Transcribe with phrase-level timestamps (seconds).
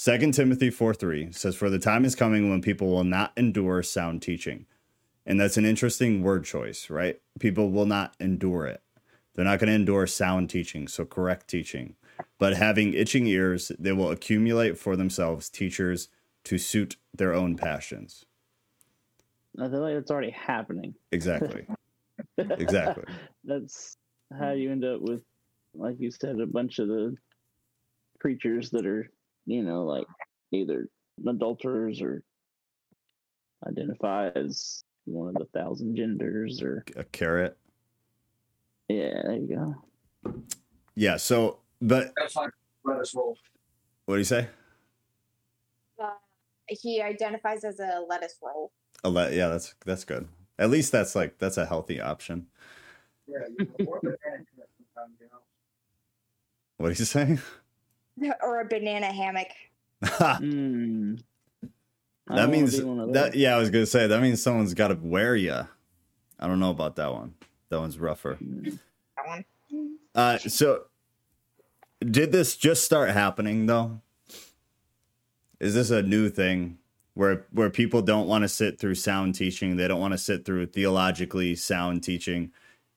[0.00, 3.82] 2 Timothy 4 3 says, For the time is coming when people will not endure
[3.82, 4.66] sound teaching.
[5.26, 7.20] And that's an interesting word choice, right?
[7.40, 8.80] People will not endure it.
[9.34, 11.96] They're not going to endure sound teaching, so correct teaching.
[12.38, 16.08] But having itching ears, they will accumulate for themselves teachers
[16.44, 18.24] to suit their own passions.
[19.60, 20.94] I feel like it's already happening.
[21.10, 21.66] Exactly.
[22.38, 23.04] exactly.
[23.44, 23.96] That's
[24.38, 25.24] how you end up with,
[25.74, 27.16] like you said, a bunch of the
[28.20, 29.10] preachers that are,
[29.48, 30.06] you know, like
[30.52, 30.88] either
[31.26, 32.22] adulterers or
[33.66, 37.56] identify as one of the thousand genders or a carrot.
[38.88, 39.74] Yeah, there you
[40.24, 40.34] go.
[40.94, 42.50] Yeah, so but That's like
[42.84, 43.38] lettuce roll.
[44.04, 44.48] what do you say?
[45.98, 46.10] Uh,
[46.68, 48.70] he identifies as a lettuce roll.
[49.02, 50.28] A le- yeah, that's that's good.
[50.58, 52.48] At least that's like that's a healthy option.
[53.26, 54.44] Yeah, you know, or banana
[55.18, 55.38] you know.
[56.76, 57.38] What do you say?
[58.42, 59.48] or a banana hammock.
[60.30, 61.22] Mm.
[62.28, 64.88] That means be one of that yeah, I was gonna say that means someone's got
[64.88, 65.66] to wear you.
[66.38, 67.34] I don't know about that one.
[67.70, 68.36] That one's rougher.
[68.40, 68.78] Mm.
[69.16, 69.44] That one.
[70.14, 70.84] Uh, so
[72.00, 74.00] did this just start happening though?
[75.60, 76.78] Is this a new thing
[77.14, 79.76] where where people don't want to sit through sound teaching?
[79.76, 82.52] They don't want to sit through theologically sound teaching,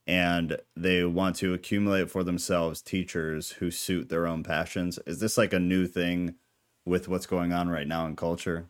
[0.08, 5.00] and they want to accumulate for themselves teachers who suit their own passions.
[5.06, 6.36] Is this like a new thing
[6.86, 8.68] with what's going on right now in culture?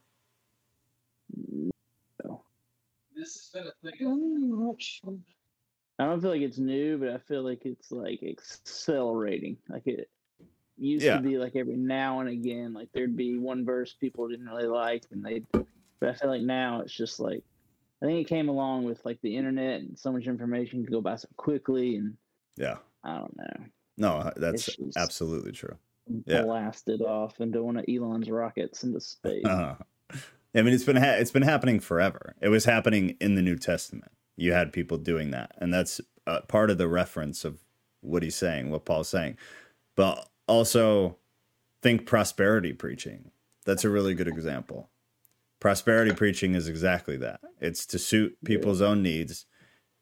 [3.16, 3.98] This has been a thing.
[6.00, 9.58] I don't feel like it's new, but I feel like it's like accelerating.
[9.70, 10.10] Like it
[10.78, 11.18] used Yeah.
[11.18, 14.66] to be like every now and again, like there'd be one verse people didn't really
[14.66, 15.44] like, and they.
[15.52, 17.44] But I feel like now it's just like,
[18.02, 21.02] I think it came along with like the internet and so much information could go
[21.02, 22.18] by so quickly, and
[22.58, 22.78] Yeah.
[23.04, 23.66] I don't know,
[23.98, 25.78] No, that's absolutely true.
[26.26, 26.42] Yeah.
[26.44, 29.46] blasted off into one of Elon's rockets into space.
[29.46, 29.76] Uh,
[30.54, 32.36] I mean, it's been ha- it's been happening forever.
[32.42, 34.12] It was happening in the New Testament.
[34.36, 37.60] You had people doing that, and that's uh, part of the reference of
[38.02, 39.38] what he's saying, what Paul's saying.
[39.96, 41.18] But also,
[41.82, 43.32] think prosperity preaching.
[43.66, 44.90] That's a really good example.
[45.62, 47.40] Prosperity preaching is exactly that.
[47.62, 49.46] It's to suit people's own needs,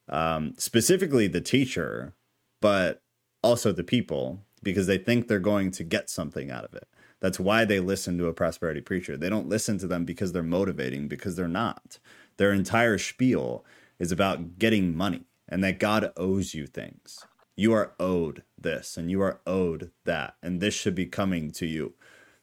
[0.08, 2.16] um, specifically the teacher,
[2.62, 3.04] but
[3.44, 6.88] also the people, because they think they're going to get something out of it.
[7.20, 9.18] That's why they listen to a prosperity preacher.
[9.18, 12.00] They don't listen to them because they're motivating, because they're not.
[12.38, 13.66] Their entire spiel
[14.00, 17.26] is about getting money and that God owes you things.
[17.58, 21.66] You are owed this and you are owed that, and this should be coming to
[21.66, 21.96] you.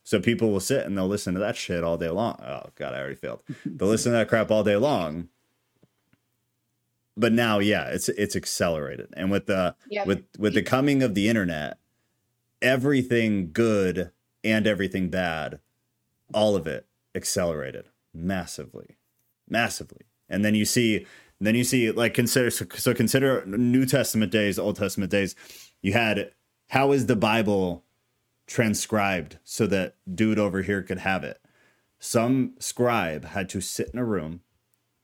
[0.07, 2.41] So people will sit and they'll listen to that shit all day long.
[2.41, 3.41] Oh god, I already failed.
[3.67, 5.31] They'll listen to that crap all day long.
[7.17, 10.07] But now, yeah, it's it's accelerated, and with the Yep.
[10.07, 11.79] with with the coming of the internet,
[12.63, 14.13] everything good
[14.45, 15.59] and everything bad,
[16.33, 18.99] all of it accelerated massively,
[19.49, 20.03] massively.
[20.29, 21.05] And then you see,
[21.41, 25.35] then you see, like consider so, so consider New Testament days, Old Testament days.
[25.83, 26.31] You had
[26.69, 27.83] how is the Bible
[28.47, 31.41] transcribed so that dude over here could have it?
[31.99, 34.41] Some scribe had to sit in a room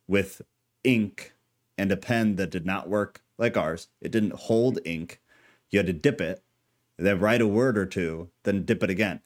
[0.06, 0.42] with
[0.84, 1.32] ink
[1.78, 3.88] and a pen that did not work like ours.
[4.00, 5.20] It didn't hold ink.
[5.70, 6.42] You had to dip it,
[6.98, 9.20] then write a word or two, then dip it again.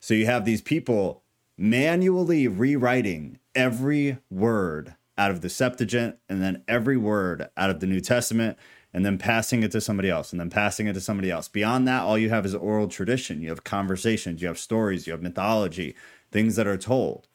[0.00, 1.22] So you have these people
[1.58, 7.86] manually rewriting every word out of the Septuagint and then every word out of the
[7.86, 8.56] New Testament
[8.92, 11.48] and then passing it to somebody else and then passing it to somebody else.
[11.48, 13.40] Beyond that, all you have is oral tradition.
[13.40, 15.94] You have conversations, you have stories, you have mythology,
[16.32, 17.28] things that are told.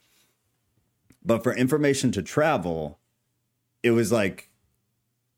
[1.24, 3.00] But for information to travel,
[3.82, 4.50] it was like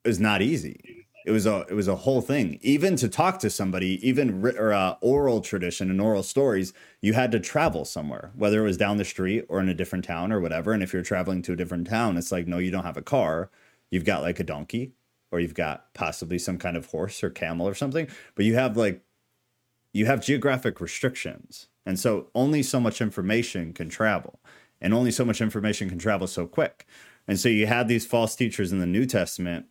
[0.04, 1.06] it was not easy.
[1.26, 2.58] It was a it was a whole thing.
[2.62, 7.14] Even to talk to somebody, even writ- or uh, oral tradition and oral stories, you
[7.14, 10.32] had to travel somewhere, whether it was down the street or in a different town
[10.32, 10.72] or whatever.
[10.72, 13.02] And if you're traveling to a different town, it's like no, you don't have a
[13.02, 13.50] car.
[13.92, 14.94] You've got like a donkey,
[15.32, 18.08] or you've got possibly some kind of horse or camel or something.
[18.36, 19.02] But you have like
[19.94, 24.40] you have geographic restrictions, and so only so much information can travel,
[24.82, 26.86] and only so much information can travel so quick.
[27.28, 29.66] And so you had these false teachers in the New Testament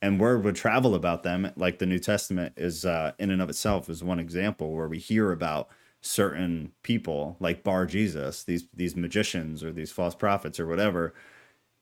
[0.00, 3.50] and word would travel about them like the new testament is uh, in and of
[3.50, 5.68] itself is one example where we hear about
[6.00, 11.12] certain people like bar jesus these these magicians or these false prophets or whatever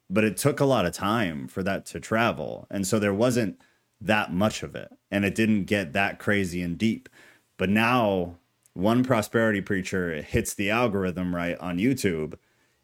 [0.08, 2.66] but it took a lot of time for that to travel.
[2.70, 3.60] And so there wasn't
[4.00, 7.08] that much of it and it didn't get that crazy and deep.
[7.56, 8.36] But now
[8.74, 12.34] one prosperity preacher hits the algorithm right on youtube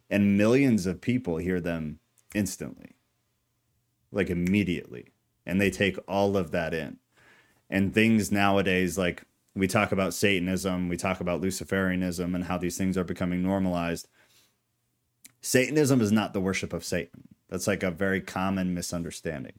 [0.09, 1.99] and millions of people hear them
[2.35, 2.97] instantly
[4.11, 5.13] like immediately
[5.47, 6.99] and they take all of that in.
[7.69, 9.25] And things nowadays like
[9.55, 14.09] we talk about Satanism, we talk about Luciferianism, and how these things are becoming normalized.
[15.43, 17.29] Satanism is not the worship of Satan.
[17.51, 19.55] That's like a very common misunderstanding.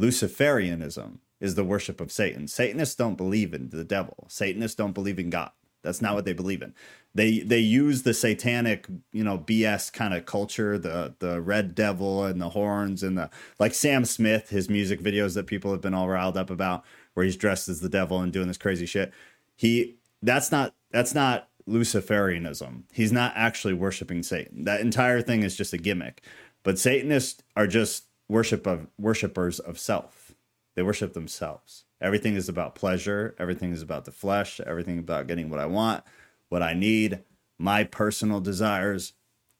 [0.00, 2.48] Luciferianism is the worship of Satan.
[2.48, 4.26] Satanists don't believe in the devil.
[4.28, 5.50] Satanists don't believe in God.
[5.82, 6.74] That's not what they believe in.
[7.14, 12.24] They they use the satanic, you know, BS kind of culture, the the red devil
[12.24, 15.94] and the horns and the like Sam Smith, his music videos that people have been
[15.94, 16.84] all riled up about,
[17.14, 19.12] where he's dressed as the devil and doing this crazy shit.
[19.56, 22.84] He that's not that's not Luciferianism.
[22.92, 24.64] He's not actually worshiping Satan.
[24.64, 26.22] That entire thing is just a gimmick.
[26.62, 30.32] But Satanists are just worship of worshipers of self.
[30.74, 31.84] They worship themselves.
[32.00, 33.34] Everything is about pleasure.
[33.38, 34.60] Everything is about the flesh.
[34.60, 36.04] Everything about getting what I want,
[36.48, 37.20] what I need,
[37.58, 39.12] my personal desires.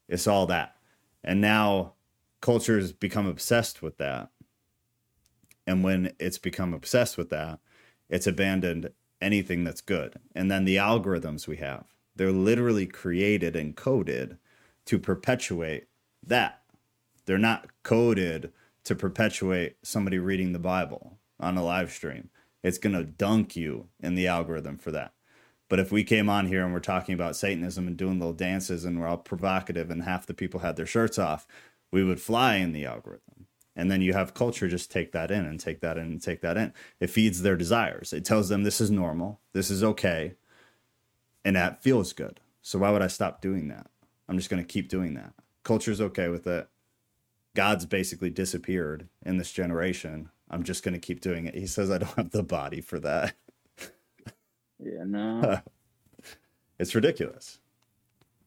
[0.08, 0.76] It's all that.
[1.22, 1.94] And now
[2.40, 4.30] culture has become obsessed with that.
[5.66, 7.60] And when it's become obsessed with that,
[8.08, 10.18] it's abandoned anything that's good.
[10.34, 11.84] And then the algorithms we have,
[12.16, 14.38] they're literally created and coded
[14.86, 15.86] to perpetuate
[16.26, 16.62] that.
[17.26, 18.52] They're not coded
[18.84, 22.30] to perpetuate somebody reading the Bible on a live stream.
[22.62, 25.12] It's going to dunk you in the algorithm for that.
[25.68, 28.84] But if we came on here and we're talking about Satanism and doing little dances
[28.84, 31.46] and we're all provocative and half the people had their shirts off,
[31.92, 33.46] we would fly in the algorithm.
[33.80, 36.42] And then you have culture just take that in and take that in and take
[36.42, 36.74] that in.
[37.00, 38.12] It feeds their desires.
[38.12, 40.34] It tells them this is normal, this is okay,
[41.46, 42.40] and that feels good.
[42.60, 43.86] So why would I stop doing that?
[44.28, 45.32] I'm just going to keep doing that.
[45.64, 46.68] Culture's okay with it.
[47.56, 50.28] God's basically disappeared in this generation.
[50.50, 51.54] I'm just going to keep doing it.
[51.54, 53.34] He says I don't have the body for that.
[54.78, 55.60] Yeah, no.
[56.78, 57.60] it's ridiculous.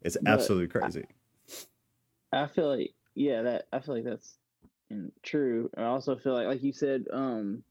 [0.04, 1.06] It's But absolutely crazy.
[2.32, 4.38] I feel like yeah, that I feel like that's
[4.94, 5.70] mm, true.
[5.78, 7.64] I also feel like like you said, um,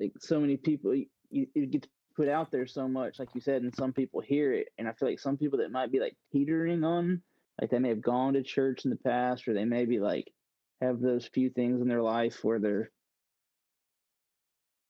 [0.00, 1.06] like so many people you,
[1.54, 4.68] it gets put out there so much, like you said, and some people hear it,
[4.78, 7.22] and I feel like some people that might be like teetering on,
[7.60, 10.32] like they may have gone to church in the past, or they maybe like
[10.80, 12.92] have those few things in their life where they're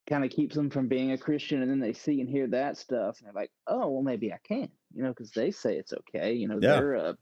[0.07, 2.77] kind of keeps them from being a Christian, and then they see and hear that
[2.77, 5.95] stuff, and they're like, oh, well, maybe I can, you know, because they say it's
[5.95, 6.71] okay, you know, Yeah.
[6.75, 7.15] they're uh,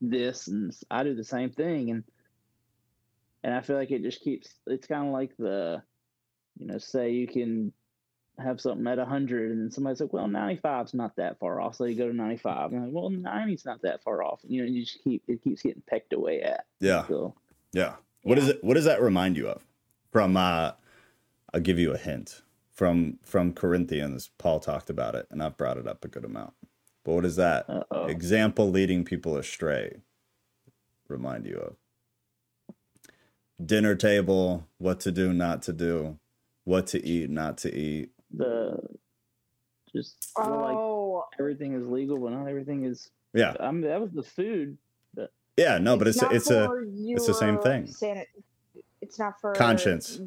[0.00, 2.04] this, and I do the same thing, and
[3.42, 4.48] and I feel like it just keeps.
[4.66, 5.82] It's kind of like the,
[6.58, 7.72] you know, say you can
[8.38, 11.84] have something at 100 and then somebody's like well 95's not that far off so
[11.84, 14.68] you go to 95 and I'm like well 90's not that far off you know
[14.70, 17.06] you just keep it keeps getting pecked away at Yeah.
[17.06, 17.34] so
[17.72, 17.94] Yeah.
[18.22, 19.64] What is it what does that remind you of?
[20.10, 20.72] From uh
[21.54, 22.42] I'll give you a hint.
[22.72, 26.52] From from Corinthians, Paul talked about it, and I've brought it up a good amount.
[27.04, 28.06] But what does that uh-oh.
[28.06, 30.02] example leading people astray
[31.08, 31.76] remind you of?
[33.64, 36.18] Dinner table, what to do, not to do,
[36.64, 38.10] what to eat, not to eat.
[38.34, 38.76] the
[39.94, 43.54] just well, like Oh, everything is legal but not everything is Yeah.
[43.58, 44.76] I mean that was the food
[45.56, 47.86] Yeah, no, but it's not it's a it's the same thing.
[47.86, 48.24] San-
[49.00, 50.20] it's not for Conscience.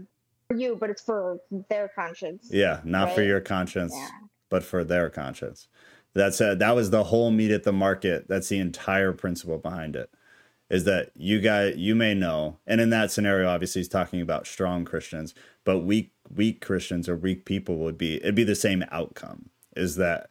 [0.47, 1.39] for you, but it's for
[1.69, 2.47] their conscience.
[2.51, 3.93] yeah, not for your conscience.
[3.95, 4.09] Yeah.
[4.49, 5.67] but for their conscience.
[6.15, 8.27] That's uh, that was the whole meat at the market.
[8.27, 10.09] That's the entire principle behind it.
[10.69, 14.45] Is that you guys you may know, and in that scenario, obviously he's talking about
[14.47, 15.33] strong Christians,
[15.63, 19.49] but weak weak Christians or weak people would be it'd be the same outcome.
[19.75, 20.29] Is that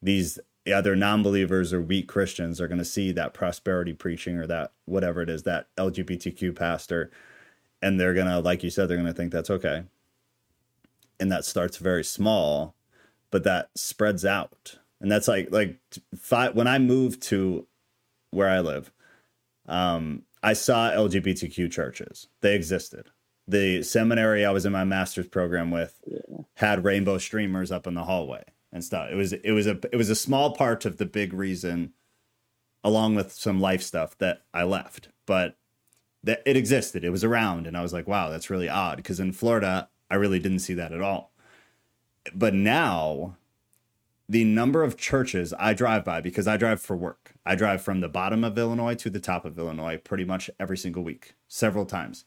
[0.00, 4.72] these either non-believers or weak Christians are going to see that prosperity preaching or that
[4.86, 7.10] whatever it is that LGBTQ pastor,
[7.82, 9.84] and they're gonna like you said they're gonna think that's okay,
[11.18, 12.74] and that starts very small
[13.34, 15.80] but that spreads out and that's like like
[16.16, 17.66] five, when i moved to
[18.30, 18.92] where i live
[19.66, 22.28] um i saw lgbtq churches.
[22.40, 23.10] They existed.
[23.46, 26.00] The seminary i was in my master's program with
[26.54, 29.08] had rainbow streamers up in the hallway and stuff.
[29.10, 31.92] It was it was a it was a small part of the big reason
[32.82, 35.08] along with some life stuff that i left.
[35.26, 35.56] But
[36.22, 37.04] that it existed.
[37.04, 38.96] It was around and i was like wow that's really odd.
[38.96, 41.32] Because in florida i really didn't see that at all.
[42.34, 43.36] But now
[44.28, 47.34] the number of churches I drive by because I drive for work.
[47.44, 50.78] I drive from the bottom of Illinois to the top of Illinois pretty much every
[50.78, 52.24] single week, several times.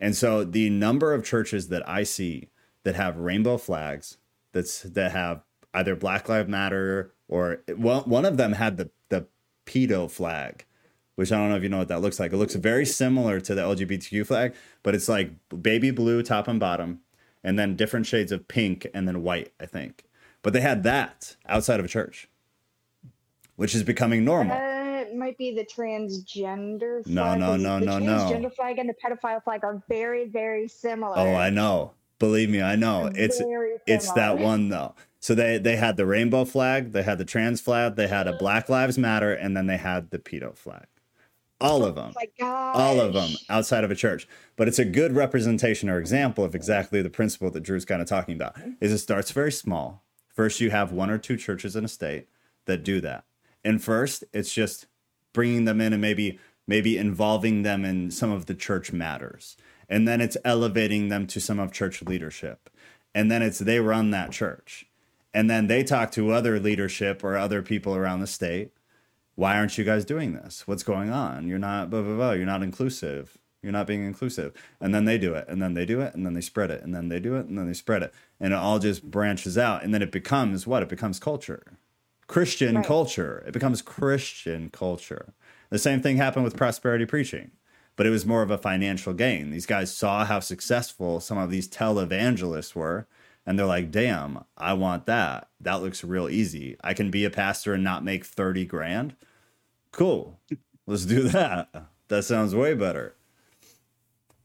[0.00, 2.48] And so the number of churches that I see
[2.84, 4.18] that have rainbow flags
[4.52, 5.42] that's that have
[5.74, 9.26] either Black Lives Matter or well, one of them had the the
[9.66, 10.64] pedo flag,
[11.16, 12.32] which I don't know if you know what that looks like.
[12.32, 16.58] It looks very similar to the LGBTQ flag, but it's like baby blue top and
[16.60, 17.00] bottom,
[17.44, 20.05] and then different shades of pink and then white, I think.
[20.46, 22.28] But they had that outside of a church,
[23.56, 24.56] which is becoming normal.
[24.56, 27.04] Uh, it might be the transgender.
[27.04, 28.12] No, flag, No, no, the no, no.
[28.12, 31.18] transgender flag and the pedophile flag are very, very similar.
[31.18, 31.94] Oh, I know.
[32.20, 33.10] Believe me, I know.
[33.12, 34.94] It's Very it's that one though.
[35.18, 38.34] So they they had the rainbow flag, they had the trans flag, they had a
[38.34, 40.86] Black Lives Matter, and then they had the pedo flag.
[41.60, 42.76] All of them Oh my god.
[42.76, 46.54] all of them outside of a church but it's a good representation or example of
[46.54, 50.04] exactly the principle that drew's kind of talking about is it starts very small
[50.36, 52.28] first you have one or two churches in a state
[52.66, 53.24] that do that
[53.64, 54.86] and first it's just
[55.32, 56.38] bringing them in and maybe
[56.68, 59.56] maybe involving them in some of the church matters
[59.88, 62.70] and then it's elevating them to some of church leadership
[63.14, 64.86] and then it's they run that church
[65.34, 68.70] and then they talk to other leadership or other people around the state
[69.36, 70.66] why aren't you guys doing this?
[70.66, 71.46] What's going on?
[71.46, 72.32] You're not blah blah blah.
[72.32, 73.38] You're not inclusive.
[73.66, 74.52] You're not being inclusive.
[74.80, 76.84] And then they do it, and then they do it, and then they spread it,
[76.84, 79.58] and then they do it, and then they spread it, and it all just branches
[79.58, 80.84] out, and then it becomes what?
[80.84, 81.78] It becomes culture,
[82.28, 82.86] Christian Right.
[82.86, 83.42] culture.
[83.44, 85.34] It becomes Christian culture.
[85.70, 87.50] The same thing happened with prosperity preaching,
[87.96, 89.50] but it was more of a financial gain.
[89.50, 93.08] These guys saw how successful some of these televangelists were,
[93.44, 95.48] and they're like, "Damn, I want that.
[95.60, 96.76] That looks real easy.
[96.84, 99.16] I can be a pastor and not make thirty grand."
[99.92, 100.38] cool
[100.86, 101.68] let's do that
[102.08, 103.15] that sounds way better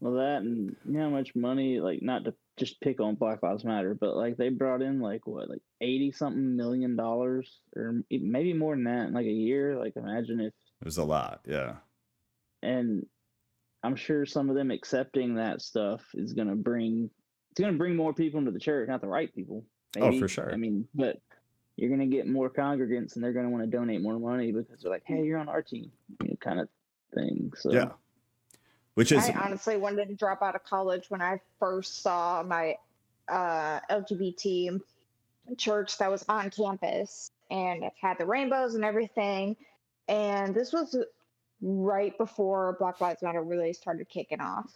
[0.02, 3.42] Well, that and you know how much money, like not to just pick on Black
[3.44, 8.02] Lives Matter, but like they brought in like what, like eighty something million dollars, or
[8.10, 9.78] maybe more than that in like a year.
[9.78, 11.76] Like imagine if, it was a lot yeah
[12.64, 13.06] and
[13.84, 17.10] I'm sure some of them accepting that stuff is gonna bring,
[17.52, 19.66] it's gonna bring more people into the church, not the right people.
[20.00, 20.52] Oh, for sure.
[20.54, 21.18] I mean, but
[21.76, 24.92] you're gonna get more congregants, and they're gonna want to donate more money because they're
[24.92, 25.92] like, hey, you're on our team,
[26.22, 26.70] you know, kind of
[27.14, 27.52] thing.
[27.58, 27.90] So yeah
[28.96, 32.76] which is I honestly wanted to drop out of college when I first saw my
[33.30, 34.80] uh, LGBT
[35.58, 39.56] church that was on campus and it had the rainbows and everything.
[40.08, 40.96] And this was
[41.62, 44.72] right before Black Lives Matter really started kicking off.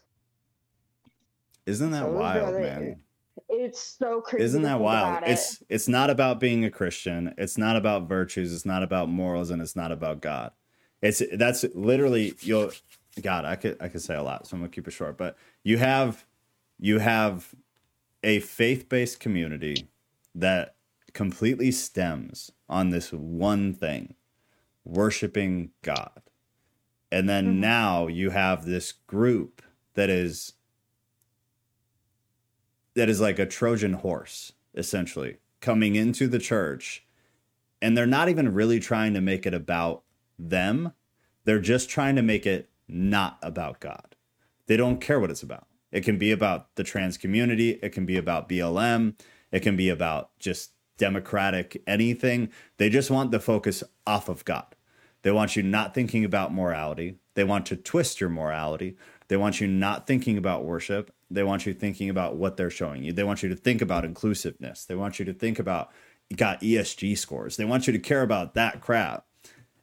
[1.66, 3.02] isn't that so wild really- man
[3.50, 4.46] It's so crazy.
[4.46, 5.30] isn't that wild it.
[5.30, 9.50] it's it's not about being a christian it's not about virtues it's not about morals
[9.50, 10.52] and it's not about god
[11.02, 12.72] it's that's literally you'll
[13.22, 15.38] god i could i could say a lot so i'm gonna keep it short but
[15.64, 16.26] you have
[16.80, 17.56] you have
[18.24, 19.88] a faith-based community
[20.34, 20.76] that
[21.14, 24.16] completely stems on this one thing
[24.84, 26.22] worshiping god
[27.12, 27.60] and then Mhm.
[27.60, 29.62] now you have this group
[29.94, 30.54] that is
[32.96, 37.06] that is like a trojan horse essentially coming into the church
[37.82, 40.04] and they're not even really trying to make it about
[40.38, 40.92] them
[41.46, 44.16] they're just trying to make it not about god
[44.68, 48.06] they don't care what it's about it can be about the trans community it can
[48.06, 49.16] be about blm
[49.52, 54.76] it can be about just democratic anything they just want the focus off of god
[55.26, 57.18] they want you not thinking about morality.
[57.34, 58.96] They want to twist your morality.
[59.28, 61.12] They want you not thinking about worship.
[61.32, 63.12] They want you thinking about what they're showing you.
[63.12, 64.86] They want you to think about inclusiveness.
[64.86, 65.92] They want you to think about
[66.36, 67.58] got ESG scores.
[67.58, 69.26] They want you to care about that crap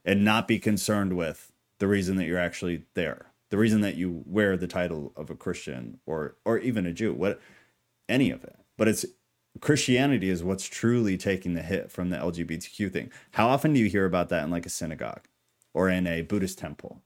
[0.04, 1.51] and not be concerned with
[1.82, 3.26] the reason that you're actually there.
[3.50, 7.12] The reason that you wear the title of a Christian or or even a Jew.
[7.12, 7.40] What
[8.08, 8.54] any of it.
[8.78, 9.04] But it's
[9.60, 13.10] Christianity is what's truly taking the hit from the LGBTQ thing.
[13.32, 15.24] How often do you hear about that in like a synagogue
[15.74, 17.02] or in a Buddhist temple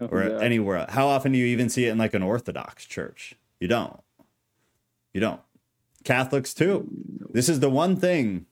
[0.00, 0.42] Oh, or God.
[0.42, 0.78] anywhere?
[0.78, 0.90] else?
[0.92, 3.34] How often do you even see it in like an Orthodox church?
[3.60, 4.00] You don't.
[5.12, 5.40] You don't.
[6.04, 6.88] Catholics too.
[6.90, 8.46] Mm, this is the one thing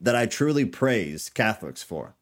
[0.00, 2.14] that I truly praise Catholics for.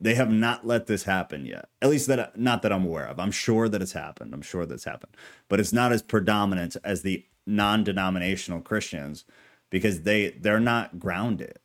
[0.00, 1.68] They have not let this happen yet.
[1.82, 3.18] At least that not that I'm aware of.
[3.18, 4.32] I'm sure that it's happened.
[4.32, 5.16] I'm sure that's happened.
[5.48, 9.24] But it's not as predominant as the non-denominational Christians
[9.70, 11.58] because they they're not grounded.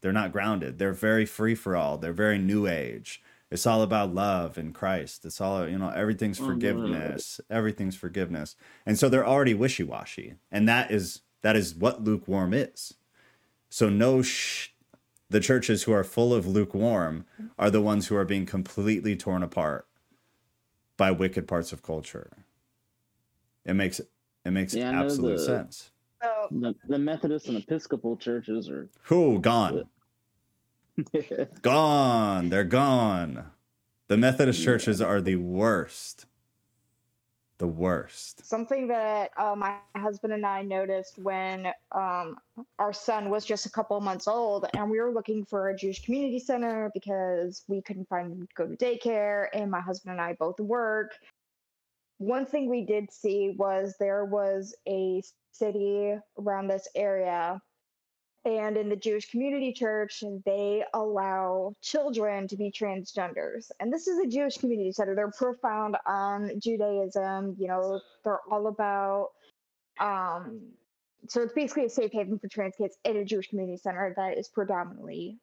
[0.00, 0.78] They're not grounded.
[0.78, 1.98] They're very free for all.
[1.98, 3.22] They're very new age.
[3.50, 5.24] It's all about love and Christ.
[5.24, 6.46] It's all, you know, everything's Mhm.
[6.46, 7.40] forgiveness.
[7.48, 8.56] Everything's forgiveness.
[8.84, 10.34] And so they're already wishy-washy.
[10.50, 12.94] And that is that is what lukewarm is.
[13.70, 14.68] So no sh-
[15.30, 17.24] the churches who are full of lukewarm
[17.58, 19.86] are the ones who are being completely torn apart
[20.96, 22.30] by wicked parts of culture.
[23.64, 24.00] It makes
[24.44, 25.90] it makes Yeah, absolute the- sense.
[26.50, 29.84] The, the Methodist and Episcopal churches are Who gone?
[31.62, 32.48] Gone.
[32.48, 33.44] They're gone.
[34.08, 34.64] The Methodist Yeah.
[34.64, 36.26] churches are the worst.
[37.58, 38.46] The worst.
[38.46, 42.36] something that uh, my husband and I noticed when um,
[42.78, 46.04] our son was just a couple months old, and we were looking for a Jewish
[46.04, 50.60] community center because we couldn't find go to daycare, and my husband and I both
[50.60, 51.16] work.
[52.18, 57.60] One thing we did see was there was a city around this area,
[58.44, 63.70] and in the Jewish community church, they allow children to be transgenders.
[63.80, 65.14] And this is a Jewish community center.
[65.14, 67.56] They're profound on Judaism.
[67.58, 69.28] You know, they're all about
[70.00, 70.60] um,
[71.26, 74.38] so it's basically a safe haven for trans kids in a Jewish community center that
[74.38, 75.38] is predominantly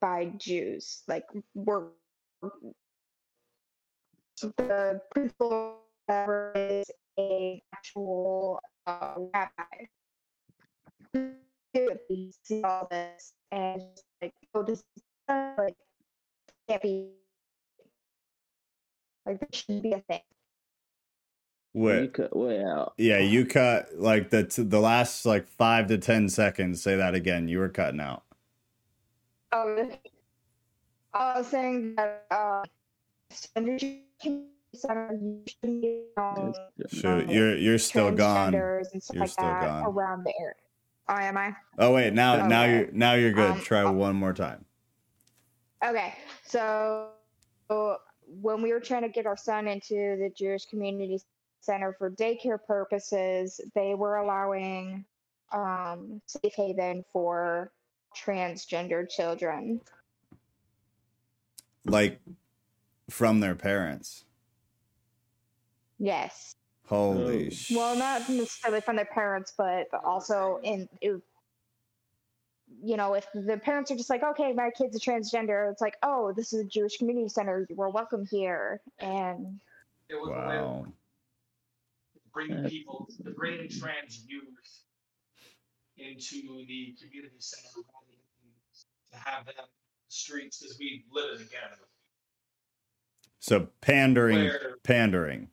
[0.00, 1.02] by Jews.
[1.08, 1.86] Like we're
[4.56, 5.78] the principal
[6.54, 9.86] is a actual uh, rabbi.
[11.74, 15.02] We see all this and it's like, oh, this is
[15.58, 15.74] like
[16.68, 17.10] can't be
[19.26, 20.20] like this shouldn't be a thing.
[21.74, 22.94] You Wait, cut way out.
[22.98, 26.82] yeah, you cut like the t- the last like five to ten seconds.
[26.82, 27.48] Say that again.
[27.48, 28.24] You were cutting out.
[29.52, 29.90] Oh,
[31.14, 32.62] I was saying that uh,
[33.56, 34.04] energy
[34.74, 35.18] center
[35.62, 36.52] usually um,
[36.90, 38.52] Shoot, you're you're still gone.
[38.52, 39.84] transgenders and stuff You're like still gone.
[39.86, 40.54] around the area.
[41.08, 41.54] Oh, am I?
[41.78, 43.52] Oh wait, now now you're now you're good.
[43.52, 44.64] Um, Try uh, one more time.
[45.84, 47.08] Okay, so
[47.68, 51.18] so when we were trying to get our son into the Jewish Community
[51.60, 55.04] Center for daycare purposes, they were allowing
[55.52, 57.72] um, safe haven for
[58.16, 59.80] transgender children.
[61.84, 62.20] Like
[63.08, 64.24] from their parents.
[65.98, 66.54] Yes.
[66.88, 67.50] Holy Oh.
[67.50, 67.70] sh!
[67.72, 71.20] Well, not necessarily from their parents, but also in it,
[72.82, 75.96] you know, if the parents are just like, okay, my kid's a transgender, it's like,
[76.02, 79.60] oh, this is a Jewish community center, You are welcome here, and
[80.08, 80.86] It was a way of Wow.
[82.32, 84.84] bringing people, to bring trans youth
[85.98, 87.84] into the community center
[89.12, 89.64] to have them in
[90.08, 91.76] streets because we live in the ghetto.
[93.40, 95.48] So pandering, Where pandering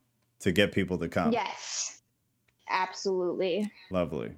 [0.45, 1.31] to get people to come.
[1.31, 2.01] yes,
[2.69, 3.71] absolutely.
[3.89, 4.31] Lovely.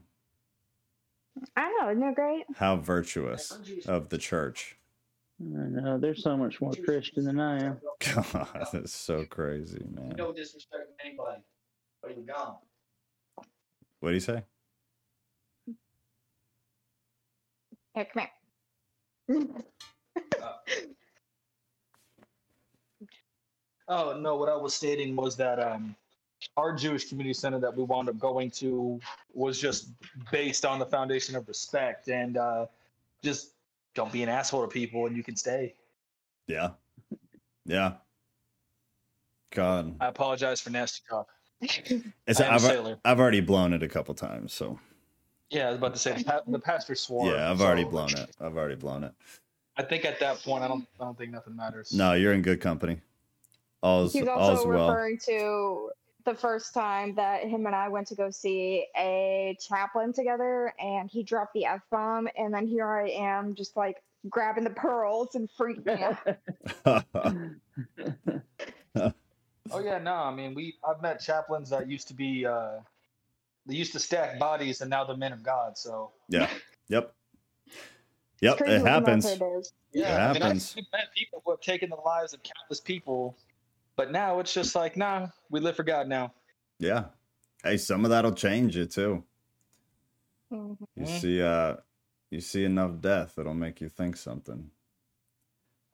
[1.58, 2.46] I know, isn't that great?
[2.56, 4.78] How virtuous of the church.
[5.42, 7.82] I know they're so much more Christian than I am.
[8.16, 10.14] God, that's so crazy, man.
[10.18, 11.42] no disrespect to anybody,
[12.02, 12.56] but you're gone.
[14.00, 14.44] What do you say?
[17.94, 18.28] Here, come
[19.28, 19.48] here.
[23.88, 25.96] Oh no, what I was stating was that um,
[26.58, 29.00] our Jewish community center that we wound up going to
[29.34, 29.90] was just
[30.32, 32.66] based on the foundation of respect and uh,
[33.24, 33.52] just
[33.94, 35.76] don't be an asshole to people and you can stay.
[36.48, 36.72] Yeah.
[37.66, 37.94] Yeah.
[39.52, 39.96] God.
[40.02, 41.30] I apologize for nasty talk.
[41.62, 43.00] It's, I am a I've, sailor.
[43.06, 44.80] I've already blown it a couple times, so
[45.50, 47.32] Yeah, I was about to say the, pa- the pastor swore.
[47.32, 48.30] yeah, I've already blown it.
[48.42, 49.14] I've already blown it.
[49.76, 51.94] I think at that point, I don't, I don't think nothing matters.
[51.94, 53.00] No, you're in good company.
[53.84, 54.90] All's He's all's also well.
[54.90, 55.90] referring to
[56.28, 61.10] the first time that him and I went to go see a chaplain together, and
[61.10, 65.36] he dropped the f bomb, and then here I am, just like grabbing the pearls
[65.36, 66.18] and freaking
[66.86, 67.06] out.
[69.72, 70.14] Oh yeah, no.
[70.14, 72.80] I mean, we I've met chaplains that used to be uh,
[73.66, 75.78] they used to stack bodies and now they're men of God.
[75.78, 76.50] So yeah.
[76.90, 77.14] Yep.
[78.42, 78.62] Yep.
[78.62, 79.26] It happens.
[79.26, 79.74] military does.
[79.94, 80.76] yeah, I mean, happens.
[80.78, 83.36] I've met people who have taken the lives of countless people,
[83.98, 86.32] but now it's just like, nah, we live for God now.
[86.80, 87.06] Yeah.
[87.64, 89.24] Hey, some of that'll change it too.
[90.52, 90.78] Mhm.
[90.96, 91.78] You see, uh,
[92.30, 94.70] you see enough death, it'll make you think something.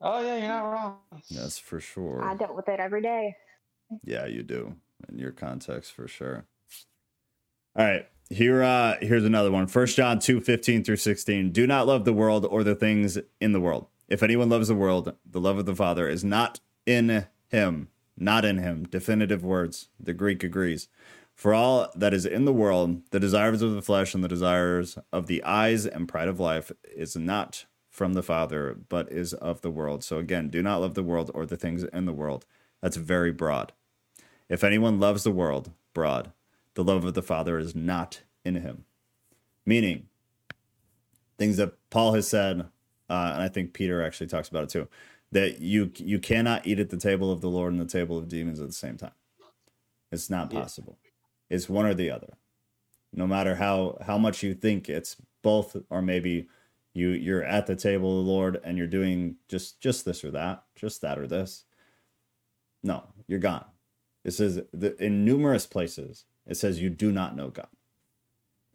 [0.00, 0.98] Oh yeah, you're not wrong.
[1.30, 2.22] That's for sure.
[2.22, 3.34] I dealt with it every day.
[4.02, 4.76] Yeah, you do
[5.08, 6.46] in your context for sure.
[7.76, 8.06] All right.
[8.30, 9.66] Here uh here's another one.
[9.66, 11.52] First John 2, 15 through 16.
[11.52, 13.86] Do not love the world or the things in the world.
[14.08, 17.88] If anyone loves the world, the love of the Father is not in him.
[18.16, 18.84] Not in him.
[18.84, 19.88] Definitive words.
[19.98, 20.88] The Greek agrees.
[21.34, 24.96] For all that is in the world, the desires of the flesh and the desires
[25.12, 29.60] of the eyes and pride of life is not from the Father, but is of
[29.60, 30.04] the world.
[30.04, 32.46] So again, do not love the world or the things in the world.
[32.80, 33.72] That's very broad.
[34.48, 36.32] If anyone loves the world, broad,
[36.74, 38.84] the love of the Father is not in him.
[39.64, 40.06] Meaning,
[41.38, 42.66] things that Paul has said,
[43.08, 44.88] uh, and I think Peter actually talks about it too,
[45.34, 48.28] that you you cannot eat at the table of the Lord and the table of
[48.28, 49.12] demons at the same time.
[50.12, 50.62] It's not Yeah.
[50.62, 50.98] possible.
[51.50, 52.38] It's one or the other.
[53.12, 56.48] No matter how how much you think it's both, or maybe
[56.94, 60.32] you you're at the table of the Lord and you're doing just just this or
[60.32, 61.64] that, just that or this.
[62.82, 63.66] No, you're gone.
[64.24, 67.68] It says the, in numerous places, it says you do not know God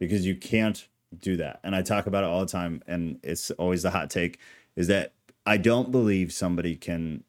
[0.00, 1.60] because you can't do that.
[1.64, 2.82] And I talk about it all the time.
[2.88, 4.38] And it's always the hot take
[4.76, 5.14] is that
[5.46, 7.24] I don't believe somebody can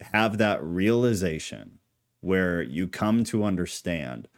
[0.00, 1.78] have that realization
[2.20, 4.28] where you come to understand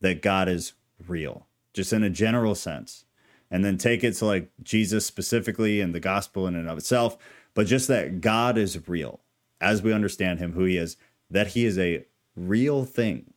[0.00, 0.72] that God is
[1.06, 3.04] real, just in a general sense.
[3.50, 7.16] And then take it to like Jesus specifically and the gospel in and of itself,
[7.54, 9.20] but just that God is real
[9.60, 10.96] as we understand him, who he is,
[11.30, 13.34] that he is a real thing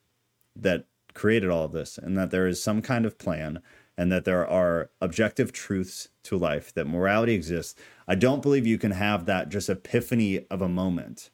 [0.55, 3.61] that created all of this, and that there is some kind of plan
[3.97, 7.79] and that there are objective truths to life, that morality exists.
[8.07, 11.31] I don't believe you can have that just epiphany of a moment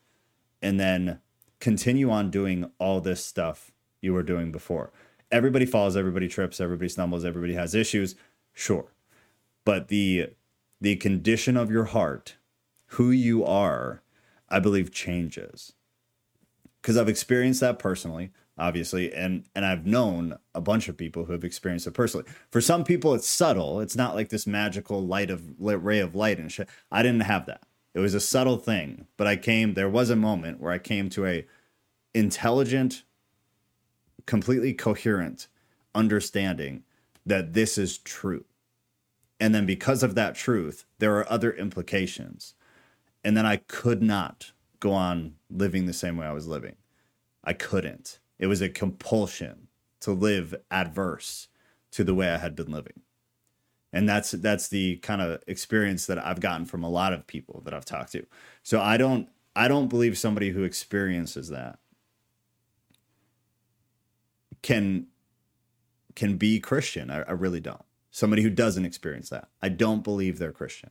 [0.62, 1.20] and then
[1.60, 3.72] continue on doing all this stuff
[4.02, 4.92] you were doing before.
[5.32, 8.16] Everybody falls, everybody trips, everybody stumbles, everybody has issues,
[8.54, 8.94] sure.
[9.66, 10.30] But the
[10.80, 12.36] the condition of your heart,
[12.88, 14.02] who you are,
[14.50, 15.74] I believe changes.
[16.82, 21.32] Cuz I've experienced that personally obviously and and i've known a bunch of people who
[21.32, 22.26] have experienced it personally.
[22.52, 23.80] For some people it's subtle.
[23.82, 26.70] It's not like this magical light of ray of light and shit.
[26.92, 27.64] I didn't have that.
[27.94, 31.10] It was a subtle thing but i came there was a moment where i came
[31.10, 31.46] to a
[32.14, 33.04] intelligent
[34.26, 35.48] completely coherent
[35.96, 36.84] understanding
[37.26, 38.46] that this is true.
[39.40, 42.54] And then because of that truth there are other implications.
[43.24, 46.76] And then i could not go on living the same way i was living.
[47.44, 49.70] I couldn't it was a compulsion
[50.02, 51.48] to live adverse
[51.92, 53.00] to the way I had been living.
[53.94, 57.62] And that's that's the kind of experience that I've gotten from a lot of people
[57.64, 58.26] that I've talked to.
[58.62, 61.80] So I don't I don't believe somebody who experiences that
[64.62, 65.08] can
[66.14, 67.10] can be Christian.
[67.10, 67.86] I, I really don't.
[68.12, 69.48] Somebody who doesn't experience that.
[69.62, 70.90] I don't believe they're Christian.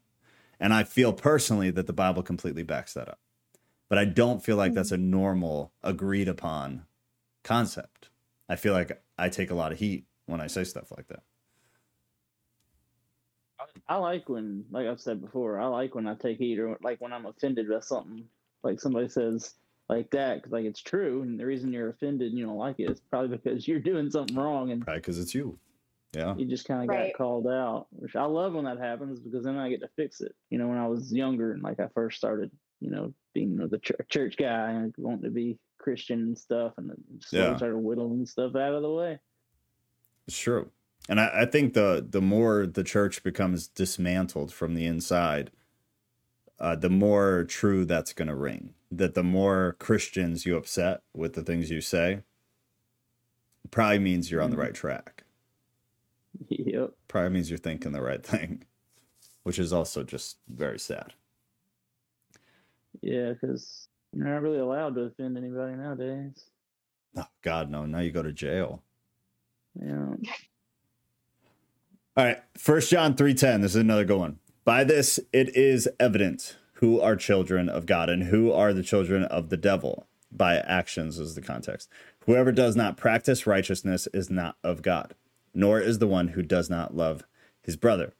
[0.58, 3.20] And I feel personally that the Bible completely backs that up.
[3.90, 4.76] But I don't feel like hmm.
[4.76, 6.86] that's a normal, agreed upon
[7.44, 8.08] concept.
[8.48, 11.22] I feel like I take a lot of heat when I say stuff like that.
[13.88, 17.00] I like when, like I've said before, I like when I take heat or like
[17.00, 18.24] when I'm offended by something.
[18.62, 19.54] Like somebody says
[19.88, 22.78] like that, because like it's true, and the reason you're offended and you don't like
[22.78, 25.58] it is probably because you're doing something wrong, and Probably because it's you.
[26.12, 26.34] Yeah.
[26.36, 27.12] you just kind of Right.
[27.12, 27.86] got called out.
[27.90, 30.34] Which I love when that happens because then I get to fix it.
[30.50, 32.50] You know, when I was younger and like I first started,
[32.82, 36.90] you know, being the ch- church guy and wanting to be Christian and stuff, and
[37.20, 37.56] slowly Yeah.
[37.56, 39.18] started whittling stuff out of the way.
[40.26, 40.70] It's true.
[41.08, 45.50] And I, I think the the more the church becomes dismantled from the inside,
[46.60, 48.74] uh, the more true that's going to ring.
[48.90, 52.22] That the more Christians you upset with the things you say,
[53.70, 54.60] probably means you're on the Mhm.
[54.60, 55.24] right track.
[56.48, 56.92] Yep.
[57.08, 58.64] Probably means you're thinking the right thing,
[59.42, 61.12] which is also just very sad.
[63.02, 66.44] Yeah, because you're not really allowed to offend anybody nowadays.
[67.16, 67.84] Oh God, no!
[67.84, 68.82] Now you go to jail.
[69.74, 70.14] Yeah.
[72.16, 73.60] All right, First John three ten.
[73.60, 74.38] This is another good one.
[74.64, 79.24] By this it is evident who are children of God and who are the children
[79.24, 80.06] of the devil.
[80.30, 81.88] By actions is the context.
[82.26, 85.14] Whoever does not practice righteousness is not of God,
[85.52, 87.24] nor is the one who does not love
[87.62, 88.14] his brother.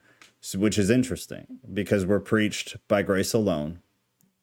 [0.56, 3.80] Which is interesting because we're preached by grace alone,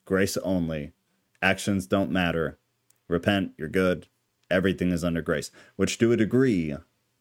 [0.10, 0.92] grace only.
[1.40, 2.58] Actions don't matter.
[3.08, 4.08] Repent, you're good.
[4.50, 6.76] Everything is under grace, which to a degree,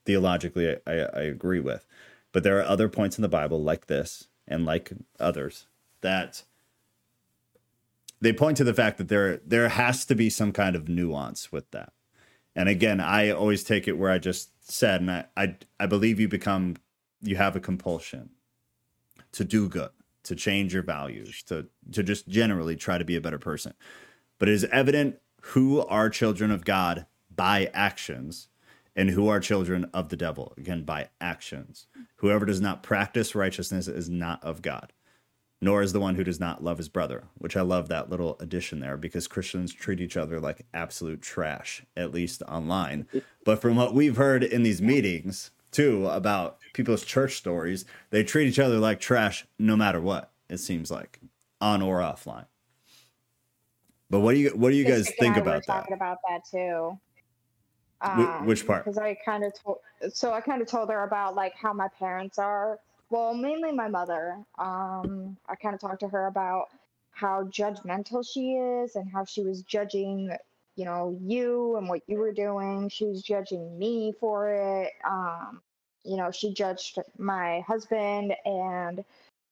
[0.07, 1.87] theologically, I, I, agree with.
[2.33, 5.67] But there are other points in the Bible, like this and like others,
[6.01, 6.45] that
[8.23, 11.53] they point to the fact that there there has to be some kind of nuance
[11.53, 11.93] with that.
[12.57, 16.19] And again, I always take it where I just said, and I I, I believe
[16.19, 16.77] you become
[17.21, 18.31] you have a compulsion
[19.33, 19.91] to do good,
[20.29, 23.75] to change your values, to to just generally try to be a better person.
[24.39, 28.49] But it is evident who are children of God by actions
[28.99, 31.87] and who are children of the devil again by actions
[32.17, 34.93] whoever does not practice righteousness is not of god
[35.61, 38.37] nor is the one who does not love his brother which i love that little
[38.41, 43.07] addition there because christians treat each other like absolute trash at least online
[43.45, 48.49] but from what we've heard in these meetings too about people's church stories they treat
[48.49, 51.19] each other like trash no matter what it seems like
[51.61, 52.47] on or offline
[54.11, 55.95] but what do you what do you guys think and I were about that talking
[55.95, 56.99] about that too.
[58.01, 58.85] Wh- which part?
[58.85, 59.79] Because I kind of told,
[60.13, 62.79] so I kind of told her about like how my parents are.
[63.11, 64.39] Well, mainly my mother.
[64.59, 66.69] Um, I kind of talked to her about
[67.11, 70.31] how judgmental she is and how she was judging,
[70.77, 72.89] you know, you and what you were doing.
[72.89, 74.93] She was judging me for it.
[75.07, 75.61] Um,
[76.09, 79.05] you know, she judged my husband and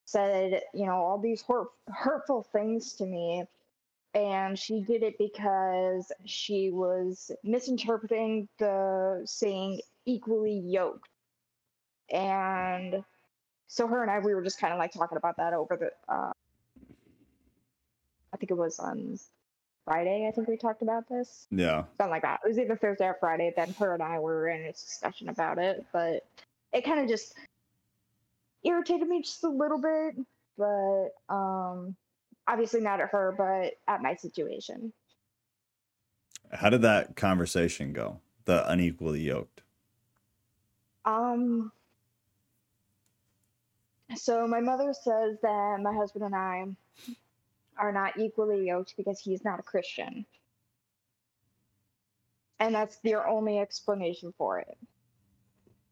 [0.04, 3.44] said, you know, all these hurt, hurtful things to me.
[4.14, 11.08] And she did it because she was misinterpreting the saying equally yoked.
[12.10, 13.04] And
[13.68, 16.12] so her and i we were just kind of like talking about that over the
[16.12, 16.32] uh,
[18.32, 19.18] i think it was on
[19.84, 21.46] friday i think we talked about this.
[21.50, 21.84] Yeah.
[21.96, 22.40] Something like that.
[22.44, 25.58] It was either thursday or friday then her and i were in a discussion about
[25.58, 26.24] it but
[26.76, 27.34] it kind of just
[28.64, 30.14] irritated me just a little bit
[30.56, 31.96] but um
[32.48, 34.92] obviously not at her, but at my situation.
[36.52, 38.20] How did that conversation go?
[38.44, 39.62] The unequally yoked.
[41.04, 41.72] Um,
[44.14, 46.66] So my mother says that my husband and I
[47.76, 50.24] are not equally yoked because he's not a Christian.
[52.58, 54.78] And that's their only explanation for it.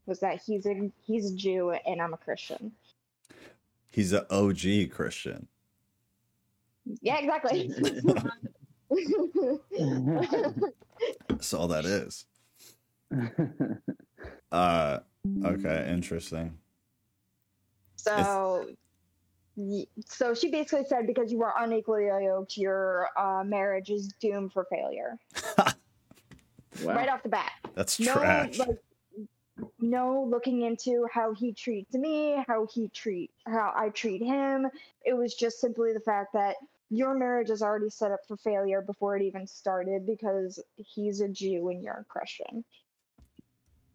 [0.06, 2.72] Was that he's a he's a Jew and I'm a Christian.
[3.90, 5.46] He's an OG Christian.
[7.00, 7.70] Yeah, exactly.
[11.28, 12.26] That's all that is.
[14.52, 14.98] Uh,
[15.44, 16.58] okay, interesting.
[17.96, 18.66] so
[19.56, 24.52] y- so she basically said because you are unequally yoked, your uh, marriage is doomed
[24.52, 25.18] for failure.
[26.82, 26.96] Wow.
[26.96, 27.52] Right off the bat.
[27.74, 28.58] That's no trash.
[28.58, 28.76] like
[29.90, 34.66] no looking into how he treats me how he treat how i treat him
[35.04, 36.56] it was just simply the fact that
[36.90, 41.28] your marriage is already set up for failure before it even started because he's a
[41.28, 42.64] jew and you're a christian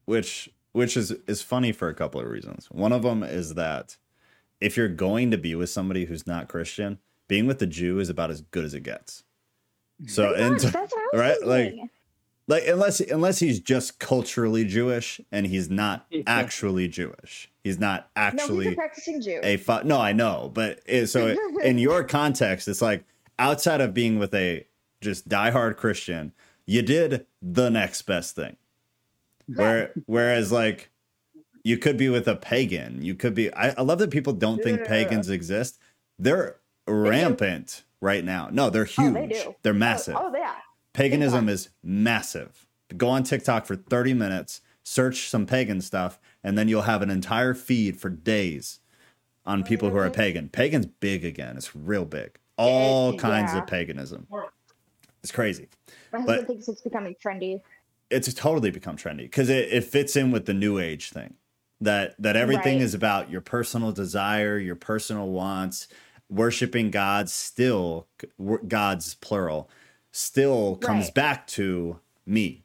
[0.05, 2.67] which which is is funny for a couple of reasons.
[2.71, 3.97] One of them is that
[4.61, 8.09] if you're going to be with somebody who's not Christian, being with a Jew is
[8.09, 9.23] about as good as it gets.
[10.07, 11.89] So and much, that's what I was right, like-.
[12.49, 17.49] Like unless unless he's just culturally Jewish and he's not actually Jewish.
[17.63, 19.39] He's not no he's actually a practicing jew.
[19.43, 23.05] a fu- no i know but it, so in your context it's like
[23.37, 24.65] outside of being with a
[25.01, 26.31] just diehard christian
[26.65, 28.55] you did the next best thing.
[29.55, 30.89] Where whereas like
[31.63, 33.01] you could be with a pagan.
[33.01, 34.87] You could be i, I love that people don't think Yeah.
[34.87, 35.79] pagans exist.
[36.17, 36.57] They're
[36.87, 38.49] rampant right now.
[38.51, 39.55] No they're huge Oh, they do.
[39.63, 40.15] they're oh, massive.
[40.15, 40.55] oh, oh yeah
[40.93, 41.49] Paganism time.
[41.49, 42.65] is massive.
[42.97, 47.09] Go on TikTok for 30 minutes, search some pagan stuff, and then you'll have an
[47.11, 48.79] entire feed for days
[49.45, 50.49] on people who are pagan.
[50.49, 51.55] Pagan's big again.
[51.57, 52.37] It's real big.
[52.57, 53.59] All It- kinds yeah.
[53.59, 54.27] of paganism.
[55.23, 55.67] It's crazy.
[56.11, 57.61] my but- husband thinks it's becoming trendy
[58.09, 61.35] It's totally become trendy because it, it fits in with the new age thing.
[61.81, 62.83] That that everything Right.
[62.83, 65.87] is about your personal desire, your personal wants,
[66.29, 68.07] worshiping God still
[68.67, 69.69] God's plural
[70.11, 71.13] still comes Right.
[71.15, 72.63] back to me.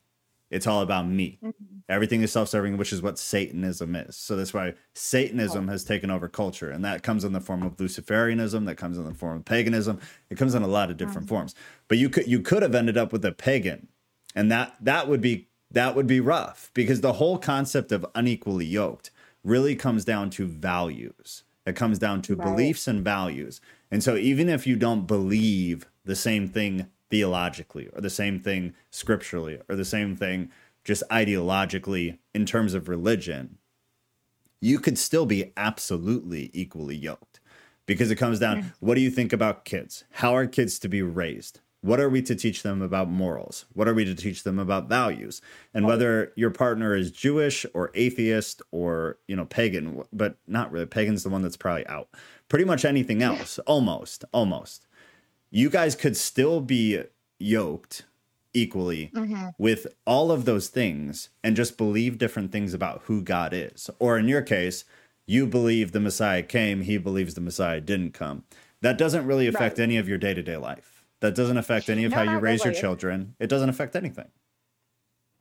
[0.50, 1.38] It's all about me.
[1.42, 1.52] Mhm.
[1.88, 4.16] Everything is self-serving, which is what Satanism is.
[4.16, 7.76] So that's why Satanism has taken over culture, and that comes in the form of
[7.76, 8.64] Luciferianism.
[8.66, 9.98] That comes in the form of paganism.
[10.30, 11.54] It comes in a lot of different forms.
[11.88, 13.88] But you could you could have ended up with a pagan,
[14.34, 18.66] and that that would be that would be rough because the whole concept of unequally
[18.66, 19.10] yoked
[19.42, 21.42] really comes down to values.
[21.66, 22.44] It comes down to Right.
[22.44, 23.60] beliefs and values.
[23.90, 28.74] And so even if you don't believe the same thing theologically or the same thing
[28.90, 30.50] scripturally or the same thing
[30.82, 33.56] just ideologically in terms of religion,
[34.60, 37.38] you could still be absolutely equally yoked
[37.86, 38.72] because it comes down mm.
[38.80, 40.02] what do you think about kids?
[40.10, 41.60] How are kids to be raised?
[41.82, 43.64] What are we to teach them about morals?
[43.74, 45.40] What are we to teach them about values?
[45.72, 50.86] And whether your partner is Jewish or atheist or, you know, pagan, but not really.
[50.86, 52.08] Pagan's the one that's probably out.
[52.48, 54.88] Pretty much anything else, almost, almost.
[55.54, 57.00] You guys could still be
[57.38, 58.04] yoked
[58.52, 59.52] equally Mhm.
[59.56, 63.88] with all of those things and just believe different things about who God is.
[64.00, 64.84] Or in your case,
[65.26, 68.42] you believe the Messiah came, he believes the Messiah didn't come.
[68.80, 69.84] That doesn't really affect Right.
[69.84, 71.04] any of your day to day life.
[71.20, 73.36] That doesn't affect any of No, how you raise your children.
[73.38, 74.28] It doesn't affect anything.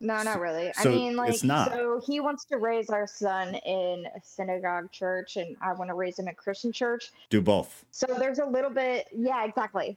[0.00, 0.72] No, not really.
[0.80, 5.36] so I mean, like, so he wants to raise our son in a synagogue church,
[5.36, 7.10] and I want to raise him in a Christian church.
[7.30, 7.84] Do both.
[7.90, 9.96] So there's a little bit, yeah, exactly.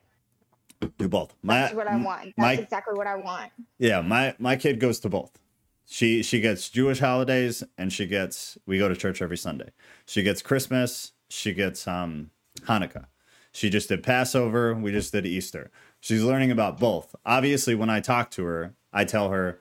[0.98, 1.34] Do both.
[1.42, 2.26] My, That's what I want.
[2.26, 3.52] That's my- exactly what I want.
[3.80, 5.40] Yeah, my my kid goes to both.
[5.88, 9.70] She she gets Jewish holidays and she gets we go to church every Sunday.
[10.06, 12.30] She gets Christmas, she gets um
[12.62, 13.06] Hanukkah.
[13.52, 15.72] She just did Passover, we just did Easter.
[16.00, 17.16] She's learning about both.
[17.26, 19.60] Obviously when I talk to her, I tell her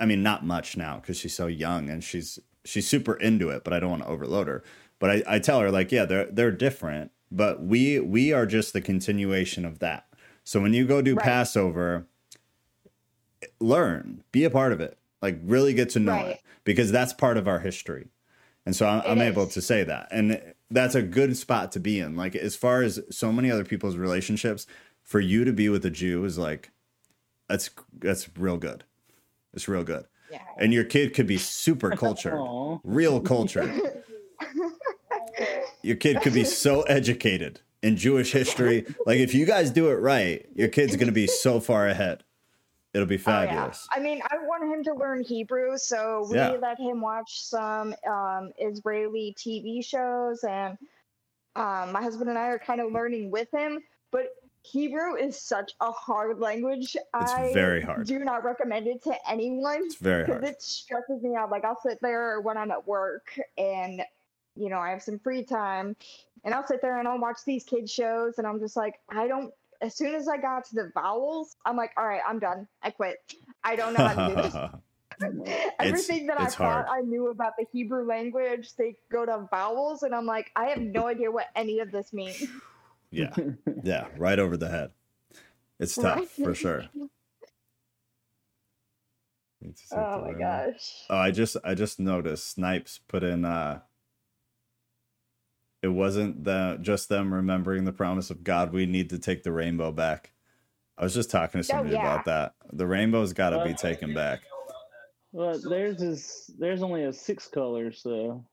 [0.00, 3.62] I mean not much now cuz she's so young and she's she's super into it,
[3.62, 4.64] but I don't want to overload her.
[4.98, 8.72] But I, I tell her like, yeah, they're they're different, but we we are just
[8.72, 10.06] the continuation of that.
[10.44, 11.24] So when you go do Right.
[11.24, 12.06] Passover,
[13.60, 16.26] learn, be a part of it, like really get to know Right.
[16.28, 18.08] it because that's part of our history.
[18.66, 20.08] And so I'm, I'm able to say that.
[20.10, 22.14] And that's a good spot to be in.
[22.14, 24.66] Like, as far as so many other people's relationships,
[25.02, 26.70] for you to be with a Jew is like,
[27.48, 28.84] that's, that's real good.
[29.54, 30.06] It's real good.
[30.30, 30.42] Yeah.
[30.58, 32.38] And your kid could be super cultured,
[32.84, 33.72] real cultured.
[35.82, 38.84] Your kid could be so educated in Jewish history.
[39.06, 42.22] Like, if you guys do it right, your kid's going to be so far ahead.
[42.92, 43.46] It'll be Oh, yeah.
[43.46, 43.88] fabulous.
[43.90, 46.50] I mean, I want him to learn Hebrew, so we Yeah.
[46.60, 50.76] let him watch some um, Israeli TV shows, and
[51.56, 53.78] um, my husband and I are kind of learning with him.
[54.62, 56.94] Hebrew is such a hard language.
[56.94, 58.06] It's I very hard.
[58.06, 60.54] do not recommend it to anyone It's very because hard.
[60.54, 61.50] it stresses me out.
[61.50, 64.02] Like I'll sit there when I'm at work and
[64.56, 65.96] you know, I have some free time
[66.44, 69.26] and I'll sit there and I'll watch these kids shows and I'm just like, I
[69.28, 72.68] don't as soon as I got to the vowels, I'm like, all right, I'm done.
[72.82, 73.16] I quit.
[73.64, 74.56] I don't know how to do this.
[75.78, 76.86] Everything that I thought hard.
[76.90, 80.80] I knew about the Hebrew language, they go to vowels, and I'm like, I have
[80.80, 82.44] no idea what any of this means.
[83.10, 83.34] yeah,
[83.84, 84.92] yeah, right over the head.
[85.78, 86.28] It's tough Right?
[86.28, 86.84] for sure.
[89.62, 91.04] Need to Oh my gosh.
[91.10, 93.80] Oh, I just I just noticed Snipes put in uh
[95.82, 98.72] it wasn't the just them remembering the promise of God.
[98.72, 100.32] We need to take the rainbow back.
[100.98, 102.14] I was just talking to somebody Oh, yeah.
[102.14, 102.54] about that.
[102.72, 104.42] The rainbow's got to Well, be taken back.
[105.32, 108.44] Well, there's is there's only a six colors, so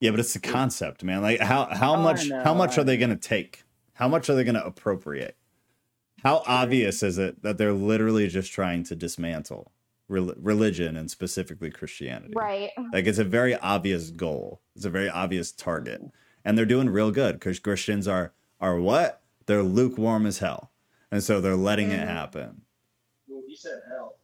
[0.00, 1.22] Yeah, but it's the concept, man.
[1.22, 3.64] Like how how Oh, much how much are they going to take?
[3.98, 5.36] How much are they going to appropriate?
[6.22, 9.72] How obvious is it that they're literally just trying to dismantle
[10.08, 12.32] rel- religion and specifically Christianity?
[12.36, 12.70] Right.
[12.92, 14.60] Like it's a very obvious goal.
[14.76, 16.00] It's a very obvious target.
[16.44, 19.20] And they're doing real good because Christians are are what?
[19.46, 20.70] They're lukewarm as hell.
[21.10, 22.06] And so they're letting it Mhm.
[22.08, 22.62] happen.
[23.28, 24.16] You said hell.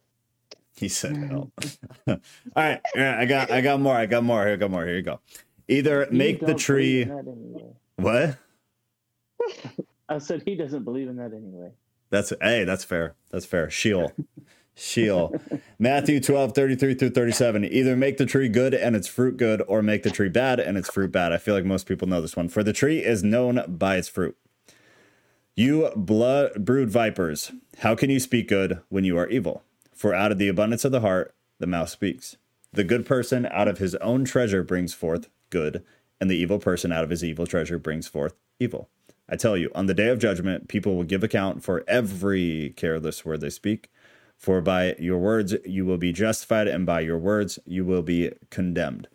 [0.77, 1.51] He said hell.
[2.07, 2.17] All
[2.55, 2.79] right.
[2.95, 3.95] yeah, I got I got more.
[3.95, 4.43] I got more.
[4.45, 4.85] Here I got more.
[4.85, 5.19] Here you go.
[5.67, 7.73] Either He make the tree believe in that anyway.
[7.97, 8.37] what?
[10.09, 11.71] I said he doesn't believe in that anyway.
[12.09, 13.15] That's hey, that's fair.
[13.29, 13.69] That's fair.
[13.69, 14.11] Sheol.
[14.75, 15.35] Sheol.
[15.79, 17.65] Matthew 12, 33 through 37.
[17.65, 20.77] Either make the tree good and its fruit good, or make the tree bad and
[20.77, 21.33] its fruit bad.
[21.33, 22.49] I feel like most people know this one.
[22.49, 24.37] For the tree is known by its fruit.
[25.55, 29.63] You blood brood vipers, how can you speak good when you are evil?
[29.93, 32.35] For out of the abundance of the heart, the mouth speaks.
[32.73, 35.81] The good person out of his own treasure brings forth good,
[36.19, 38.89] and the evil person out of his evil treasure brings forth evil.
[39.27, 43.25] I tell you, on the day of judgment, people will give account for every careless
[43.25, 43.91] word they speak.
[44.37, 48.31] For by your words you will be justified, and by your words you will be
[48.49, 49.07] condemned.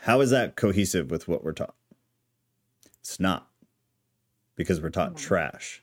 [0.00, 1.74] How is that cohesive with what we're taught?
[3.00, 3.48] It's not,
[4.54, 5.82] because we're taught trash.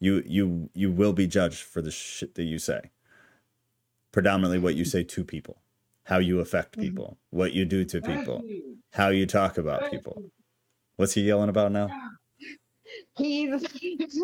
[0.00, 2.90] You you you will be judged for the shit that you say.
[4.10, 5.58] Predominantly, what you say to people,
[6.04, 6.82] how you affect mm-hmm.
[6.82, 8.42] people, what you do to people,
[8.92, 10.22] how you talk about people.
[10.96, 11.88] What's he yelling about now?
[13.16, 13.52] He's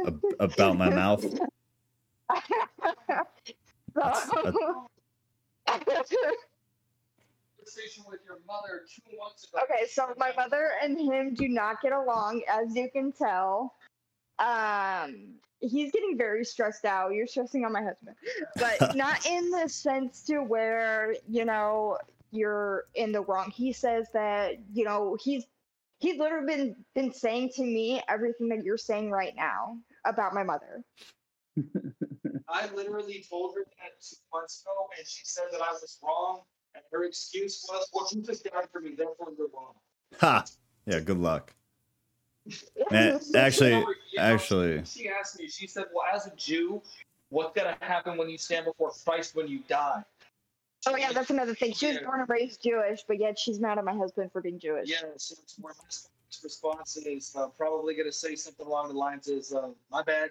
[0.06, 1.22] Ab- about my mouth?
[1.22, 1.46] So-
[7.56, 9.62] Conversation with your mother two months ago.
[9.64, 13.74] okay, so my mother and him do not get along, as you can tell.
[14.38, 17.12] Um, he's getting very stressed out.
[17.14, 18.16] You're stressing on my husband,
[18.56, 21.98] but not in the sense to where you know
[22.32, 23.50] you're in the wrong.
[23.50, 25.44] He says that you know he's
[26.02, 30.42] he's literally been been saying to me everything that you're saying right now about my
[30.42, 30.82] mother.
[32.48, 36.40] I literally told her that two months ago, and she said that I was wrong.
[36.74, 39.74] And her excuse was, "Well, you just died for me, therefore you're wrong."
[40.20, 40.44] Ha!
[40.86, 41.54] Yeah, good luck.
[42.90, 43.84] Man, actually, You
[44.16, 45.48] know, actually, she asked me.
[45.48, 46.82] She said, "Well, as a Jew,
[47.28, 50.02] what's gonna happen when you stand before Christ when you die?"
[50.86, 51.72] Oh yeah, that's another thing.
[51.72, 52.04] She was Yeah.
[52.04, 54.88] born and raised Jewish, but yet she's mad at my husband for being Jewish.
[54.90, 55.84] Yeah, so it's where my
[56.42, 60.30] response is uh, probably gonna say something along the lines is, uh, "My bad."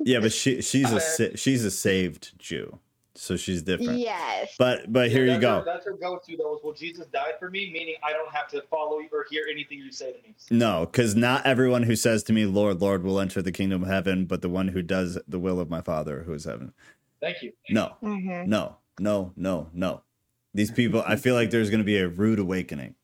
[0.00, 2.78] yeah, but she she's a sa- she's a saved Jew,
[3.16, 3.98] so she's different.
[3.98, 4.54] Yes.
[4.58, 5.72] But but here Yeah, you that's her- go.
[5.72, 6.54] that's her go-to though.
[6.56, 9.46] Is well, Jesus died for me, meaning I don't have to follow you or hear
[9.50, 10.34] anything you say to me.
[10.50, 13.88] No, because not everyone who says to me, "Lord, Lord," will enter the kingdom of
[13.88, 16.74] heaven, but the one who does the will of my Father who is heaven.
[17.20, 17.54] Thank you.
[17.70, 18.46] No, Mhm.
[18.48, 20.02] no, no, no, no.
[20.52, 22.94] These people, I feel like there's going to be a rude awakening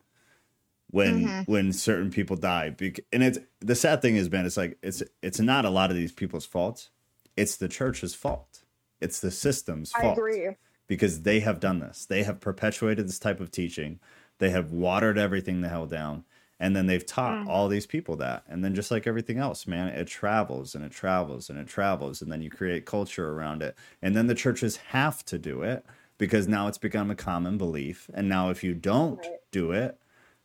[0.91, 1.49] when Mhm.
[1.49, 2.75] when certain people die.
[3.13, 5.97] And it's the sad thing is, man, it's like it's it's not a lot of
[5.97, 6.91] these people's fault.
[7.37, 8.63] It's the church's fault.
[9.01, 10.49] It's the system's I fault agree.
[10.87, 12.07] because they have done this.
[12.07, 13.99] They have perpetuated this type of teaching.
[14.39, 16.25] They have watered everything the hell down.
[16.61, 17.49] And then they've taught Mm.
[17.49, 18.45] all these people that.
[18.47, 22.21] And then just like everything else, man, it travels and it travels and it travels.
[22.23, 23.75] And then you create culture around it.
[24.03, 25.85] And then the churches have to do it
[26.19, 28.11] because now it's become a common belief.
[28.13, 29.99] And now if you don't do it,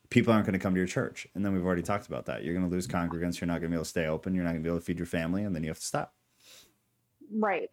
[0.10, 1.28] people aren't going to come to your church.
[1.36, 2.44] And then we've already talked about that.
[2.46, 3.42] You're going to lose congregants.
[3.42, 4.34] You're not going to be able to stay open.
[4.34, 5.44] You're not going to be able to feed your family.
[5.44, 6.14] And then you have to stop
[7.32, 7.70] Right.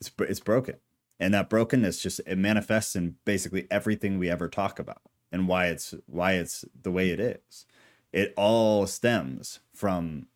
[0.00, 0.76] it's it's broken
[1.20, 5.02] and that brokenness just it manifests in basically everything we ever talk about
[5.32, 7.66] and why it's why it's the way it is.
[8.12, 10.26] It all stems from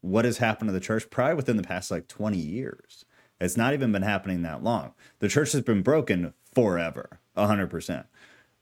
[0.00, 3.04] what has happened to the church probably within the past like 20 years.
[3.40, 4.94] It's not even been happening that long.
[5.20, 8.04] The church has been broken forever 100%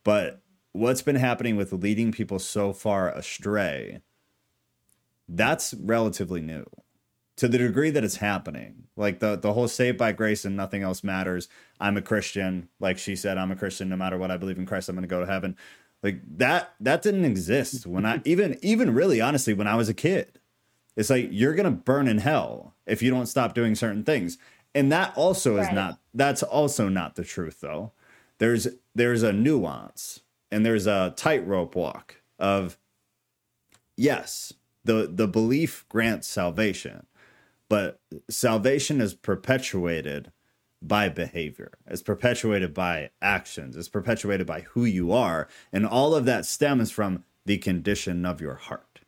[0.04, 4.00] but what's been happening with leading people so far astray
[5.28, 6.64] that's relatively new
[7.36, 10.82] to the degree that it's happening like the the whole saved by grace and nothing
[10.82, 11.48] else matters.
[11.78, 12.68] I'm a christian.
[12.80, 14.30] Like she said i'm a christian no matter what.
[14.30, 14.88] I believe in christ.
[14.88, 15.56] I'm going to go to heaven.
[16.02, 19.94] Like that that didn't exist when I even even really honestly when I was a
[19.94, 20.40] kid.
[20.96, 24.38] It's like you're going to burn in hell if you don't stop doing certain things.
[24.74, 27.92] And that also is not that's also not the truth though.
[28.38, 30.20] There's there's a nuance
[30.50, 32.78] and there's a tightrope walk of
[33.96, 37.06] yes, the the belief grants salvation,
[37.68, 38.00] but
[38.30, 40.32] salvation is perpetuated
[40.82, 41.72] by behavior.
[41.86, 43.76] It's perpetuated by actions.
[43.76, 48.40] It's perpetuated by who you are, and all of that stems from the condition of
[48.40, 49.00] your heart.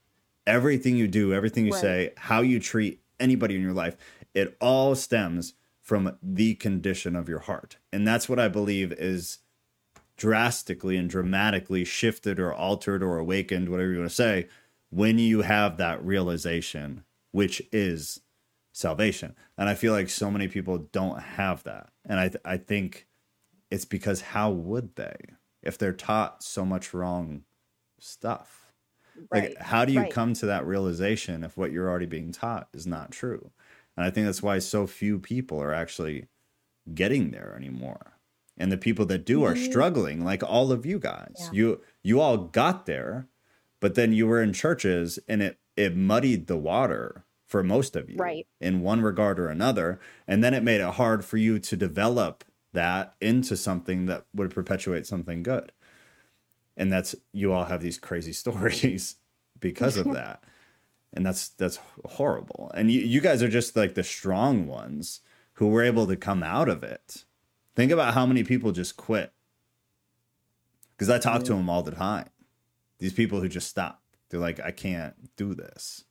[0.47, 1.81] Everything you do, everything you Right.
[1.81, 3.97] say, how you treat anybody in your life,
[4.35, 7.77] it all stems from the condition of your heart.
[7.93, 9.39] And that's what I believe is
[10.17, 14.49] drastically and dramatically shifted or altered or awakened, whatever you want to say,
[14.91, 18.21] when you have that realization, which is
[18.79, 19.35] salvation.
[19.57, 21.91] And I feel like so many people don't have that.
[22.07, 23.09] And I, th- I think
[23.71, 25.17] it's because how would they
[25.63, 27.45] if they're taught so much wrong
[27.99, 28.73] stuff?
[29.33, 29.51] Right.
[29.51, 30.13] Like, how do you right.
[30.13, 33.51] come to that realization if what you're already being taught is not true?
[33.97, 36.29] And I think that's why so few people are actually
[36.95, 38.19] getting there anymore.
[38.57, 39.65] And the people that do are Mhm.
[39.71, 41.35] struggling, like all of you guys.
[41.39, 41.51] Yeah.
[41.53, 43.29] You you all got there,
[43.81, 48.09] but then you were in churches and it it muddied the water for most of
[48.11, 48.47] you Right.
[48.61, 49.99] in one regard or another.
[50.27, 52.45] And then it made it hard for you to develop
[52.75, 55.73] that into something that would perpetuate something good.
[56.77, 59.17] And that's you all have these crazy stories
[59.59, 60.45] because of that.
[61.15, 62.71] And that's that's horrible.
[62.75, 65.21] And you, you guys are just like the strong ones
[65.55, 67.25] who were able to come out of it.
[67.75, 69.33] Think about how many people just quit.
[70.93, 72.29] Because I talk to them all the time.
[72.99, 74.03] These people who just stop.
[74.29, 76.05] They're like, I can't do this.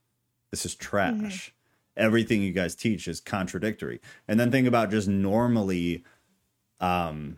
[0.57, 1.53] This is trash.
[1.95, 4.01] Everything you guys teach is contradictory.
[4.27, 6.03] And then think about just normally
[6.79, 7.37] um,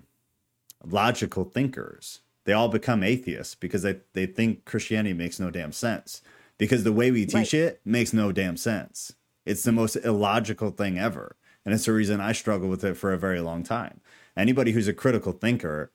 [0.86, 2.22] logical thinkers.
[2.45, 6.22] They all become atheists because they, they think Christianity makes no damn sense.
[6.57, 7.61] Because the way we teach Right.
[7.61, 9.13] it makes no damn sense.
[9.45, 11.36] It's the most illogical thing ever.
[11.65, 13.99] And it's the reason I struggle with it for a very long time.
[14.38, 15.91] Anybody who's a critical thinker,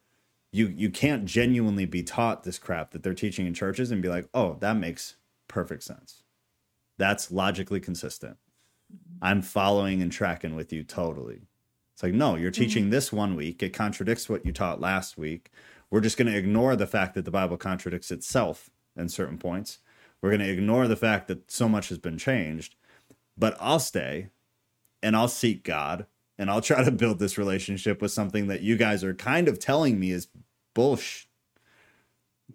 [0.53, 4.09] you you can't genuinely be taught this crap that they're teaching in churches and be
[4.09, 5.17] like, "Oh, that makes
[5.49, 6.23] perfect sense.
[6.99, 8.37] That's logically consistent.
[9.21, 11.49] I'm following and tracking with you totally."
[11.93, 12.91] It's like, "No, you're teaching mm-hmm.
[12.91, 15.51] this one week, it contradicts what you taught last week.
[15.91, 19.79] We're just going to ignore the fact that the Bible contradicts itself in certain points.
[20.21, 22.75] We're going to ignore the fact that so much has been changed,
[23.37, 24.31] but I'll stay
[25.03, 26.07] and I'll seek God
[26.39, 29.59] and I'll try to build this relationship with something that you guys are kind of
[29.59, 30.29] telling me is
[30.75, 31.29] bullshit.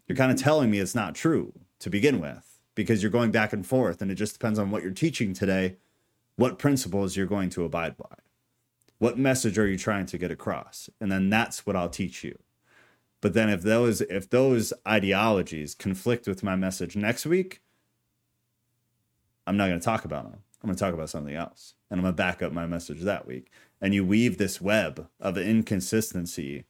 [0.07, 0.43] You're kind of mm-hmm.
[0.43, 2.48] telling me it's not true to begin with
[2.79, 5.75] because you're going back and forth and it just depends on what you're teaching today,
[6.37, 8.15] what principles you're going to abide by.
[8.99, 10.89] What message are you trying to get across?
[11.01, 12.39] And then that's what I'll teach you.
[13.19, 17.61] But then if those if those ideologies conflict with my message next week,
[19.45, 20.39] I'm not going to talk about them.
[20.63, 21.73] I'm going to talk about something else.
[21.91, 23.51] And I'm going to back up my message that week.
[23.81, 26.63] And you weave this web of inconsistency,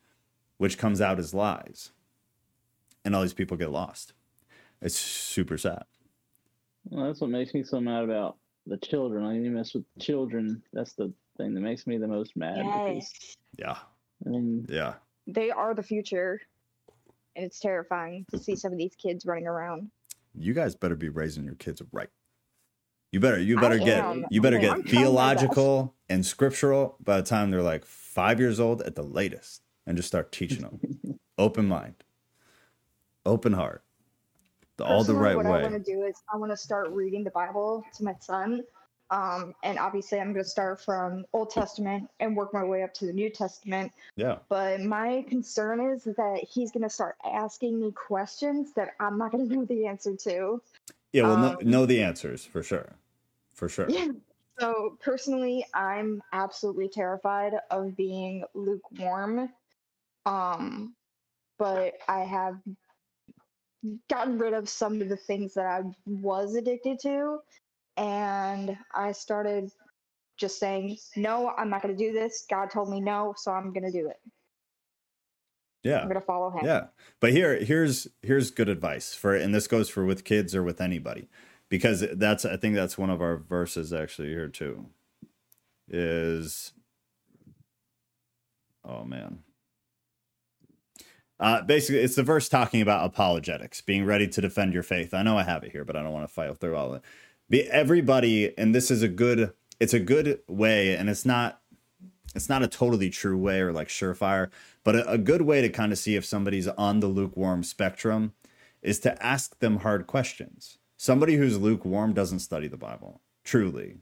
[0.57, 1.91] which comes out as lies.
[3.05, 4.13] And all these people get lost.
[4.81, 5.83] It's super sad.
[6.85, 9.25] Well, that's what makes me so mad about the children.
[9.25, 10.61] I mean, you mess with children.
[10.73, 12.57] That's the thing that makes me the most mad.
[12.57, 13.77] Because, Yeah.
[14.25, 14.95] I mean, Yeah.
[15.27, 16.41] They are the future.
[17.35, 19.91] And it's terrifying to see some of these kids running around.
[20.35, 22.09] You guys better be raising your kids right.
[23.11, 24.25] You better you I better get am.
[24.29, 27.85] you better oh, I'm get trying my theological and scriptural by the time they're like
[27.85, 31.19] 5 years old at the latest and just start teaching them.
[31.37, 32.03] Open mind.
[33.25, 33.83] Open heart.
[34.79, 37.25] The, all the right what I want to do is I want to start reading
[37.25, 38.63] the Bible to my son.
[39.11, 42.93] Um, and obviously, I'm going to start from Old Testament and work my way up
[42.93, 43.91] to the New Testament.
[44.15, 44.37] Yeah.
[44.47, 49.33] But my concern is that he's going to start asking me questions that I'm not
[49.33, 50.61] going to know the answer to.
[51.11, 52.95] Yeah, well, know, Um, know the answers for sure.
[53.53, 53.89] For sure.
[53.89, 54.07] Yeah.
[54.59, 59.49] So personally, I'm absolutely terrified of being lukewarm.
[60.25, 60.95] Um,
[61.57, 62.57] but I have
[64.09, 67.39] gotten rid of some of the things that I was addicted to,
[67.97, 69.71] and I started
[70.37, 72.45] just saying, "No, I'm not going to do this.
[72.49, 74.17] God told me no, so I'm going to do it.
[75.83, 75.99] Yeah.
[75.99, 76.87] I'm going to follow Him." Yeah.
[77.19, 80.81] But here here's here's good advice for and this goes for with kids or with
[80.81, 81.29] anybody.
[81.69, 84.87] Because that's I think that's one of our verses actually here too.
[85.87, 86.73] Is
[88.83, 89.43] oh man.
[91.39, 95.13] Uh, basically, it's the verse talking about apologetics, being ready to defend your faith.
[95.13, 97.01] I know I have it here, but I don't want to fight through all of
[97.51, 97.67] it.
[97.71, 99.53] Everybody, and this is a good.
[99.79, 101.61] It's a good way, and it's not.
[102.35, 104.49] it's not a totally true way or like surefire,
[104.83, 108.33] but a, a good way to kind of see if somebody's on the lukewarm spectrum
[108.81, 110.77] is to ask them hard questions.
[110.97, 113.97] Somebody who's lukewarm doesn't study the Bible, truly.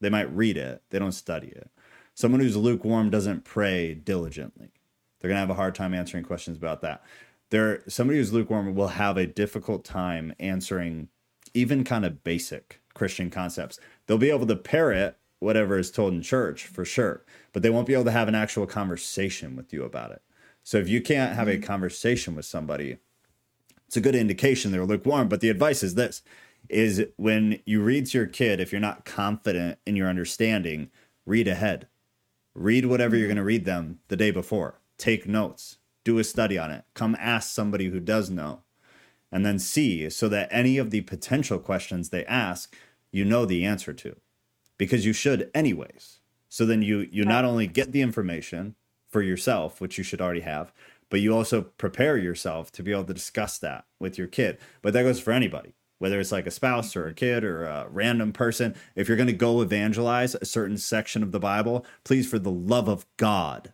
[0.00, 1.70] They might read it, they don't study it.
[2.14, 4.70] Someone who's lukewarm doesn't pray diligently.
[5.22, 7.04] They're going to have a hard time answering questions about that.
[7.50, 11.08] There, somebody who's lukewarm will have a difficult time answering
[11.54, 13.78] even kind of basic Christian concepts.
[14.06, 17.86] They'll be able to parrot whatever is told in church for sure, but they won't
[17.86, 20.22] be able to have an actual conversation with you about it.
[20.64, 21.62] So if you can't have a mm-hmm.
[21.62, 22.98] conversation with somebody,
[23.86, 25.28] it's a good indication they're lukewarm.
[25.28, 26.22] But the advice is this
[26.68, 30.90] is when you read to your kid, if you're not confident in your understanding,
[31.26, 31.88] read ahead.
[32.54, 33.36] Read whatever you're mm-hmm.
[33.36, 34.78] going to read them the day before.
[35.02, 35.78] Take notes.
[36.04, 36.84] Do a study on it.
[36.94, 38.60] Come ask somebody who does know.
[39.32, 42.72] And then see so that any of the potential questions they ask,
[43.10, 44.14] you know the answer to.
[44.78, 46.20] Because you should anyways.
[46.48, 48.76] So then you you not only get the information
[49.08, 50.72] for yourself, which you should already have,
[51.10, 54.56] but you also prepare yourself to be able to discuss that with your kid.
[54.82, 57.86] But that goes for anybody whether it's like a spouse or a kid or a
[57.88, 62.28] random person, if you're going to go evangelize a certain section of the Bible, please,
[62.28, 63.72] for the love of God,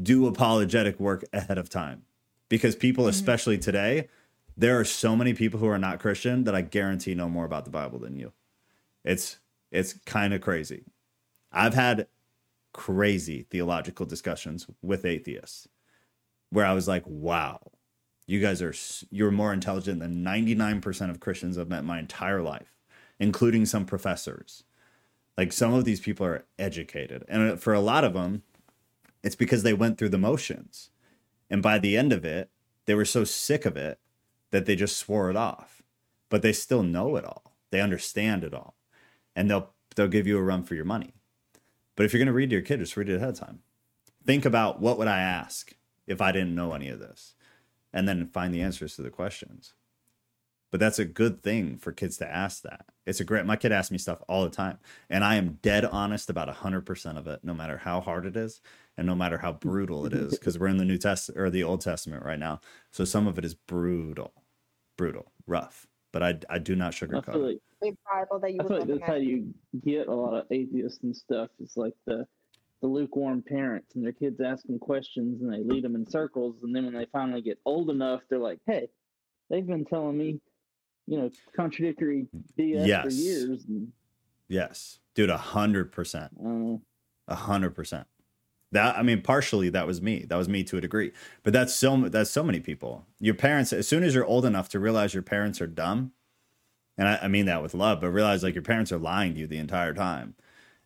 [0.00, 2.02] do apologetic work ahead of time.
[2.48, 3.10] Because people, mm-hmm.
[3.10, 4.08] especially today,
[4.56, 7.64] there are so many people who are not Christian that I guarantee know more about
[7.64, 8.32] the Bible than you.
[9.04, 9.38] It's
[9.70, 10.84] it's kind of crazy.
[11.52, 12.08] I've had
[12.72, 15.68] crazy theological discussions with atheists
[16.50, 17.60] where I was like, wow,
[18.26, 18.74] you guys are
[19.10, 22.74] you're more intelligent than 99% of Christians I've met my entire life,
[23.18, 24.64] including some professors.
[25.36, 27.24] Like some of these people are educated.
[27.28, 28.42] And for a lot of them,
[29.22, 30.90] it's because they went through the motions.
[31.50, 32.50] And by the end of it,
[32.86, 33.98] they were so sick of it
[34.50, 35.82] that they just swore it off.
[36.30, 37.54] But they still know it all.
[37.70, 38.76] They understand it all.
[39.34, 41.14] And they'll they'll give you a run for your money.
[41.96, 43.60] But if you're going to read to your kid, just read it ahead of time.
[44.24, 45.74] Think about what would I ask
[46.06, 47.34] if I didn't know any of this?
[47.92, 49.74] and then find the answers to the questions.
[50.70, 52.84] But that's a good thing for kids to ask that.
[53.06, 55.84] It's a great, my kid asks me stuff all the time, and I am dead
[55.84, 58.60] honest about 100% of it, no matter how hard it is
[58.98, 61.64] and no matter how brutal it is, because we're in the New Testament or the
[61.64, 62.60] Old Testament right now.
[62.92, 64.32] So some of it is brutal,
[64.98, 65.86] brutal, rough.
[66.12, 68.88] But I, I do not sugarcoat I feel like, Bible that you I feel like
[68.88, 69.54] that's how you
[69.84, 71.48] get a lot of atheists and stuff.
[71.60, 72.26] It's like the
[72.80, 76.56] the lukewarm parents and their kids ask them questions and they lead them in circles
[76.62, 78.88] and then when they finally get old enough they're like hey
[79.50, 80.40] they've been telling me
[81.08, 82.26] you know contradictory
[82.58, 83.04] bs yes.
[83.04, 83.92] for years and,
[84.48, 84.98] yes.
[85.14, 86.32] Dude a hundred percent.
[87.26, 88.06] A hundred percent.
[88.70, 90.26] That i mean partially that was me.
[90.28, 91.12] That was me to a degree.
[91.42, 93.06] But that's so that's so many people.
[93.18, 96.12] Your parents as soon as you're old enough to realize your parents are dumb
[96.98, 99.40] and I, I mean that with love but realize like your parents are lying to
[99.40, 100.34] you the entire time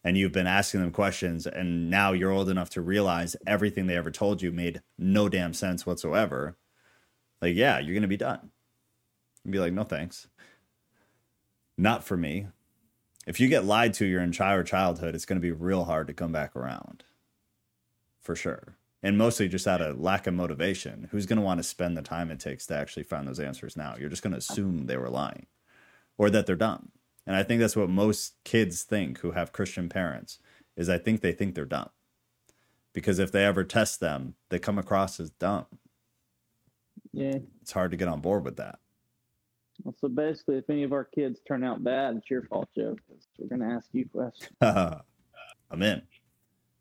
[0.05, 3.97] and you've been asking them questions and now you're old enough to realize everything they
[3.97, 6.57] ever told you made no damn sense whatsoever
[7.41, 8.52] like yeah you're gonna be done
[9.45, 10.29] and be like no thanks
[11.77, 12.47] not for me
[13.27, 16.33] if you get lied to your entire childhood it's gonna be real hard to come
[16.33, 17.05] back around
[18.21, 21.97] for sure and mostly just out of lack of motivation who's gonna want to spend
[21.97, 24.97] the time it takes to actually find those answers now you're just gonna assume they
[24.97, 25.47] were lying
[26.19, 26.91] or that they're dumb
[27.27, 30.39] and I think that's what most kids think who have Christian parents
[30.77, 31.91] is I think they think they're dumb.
[32.93, 35.67] Because if they ever test them, they come across as dumb.
[37.13, 37.39] Yeah.
[37.61, 38.79] It's hard to get on board with that.
[39.83, 42.97] Well, so basically, if any of our kids turn out bad, it's your fault, Joe,
[43.09, 44.51] because we're going to ask you questions.
[44.61, 46.03] I'm in.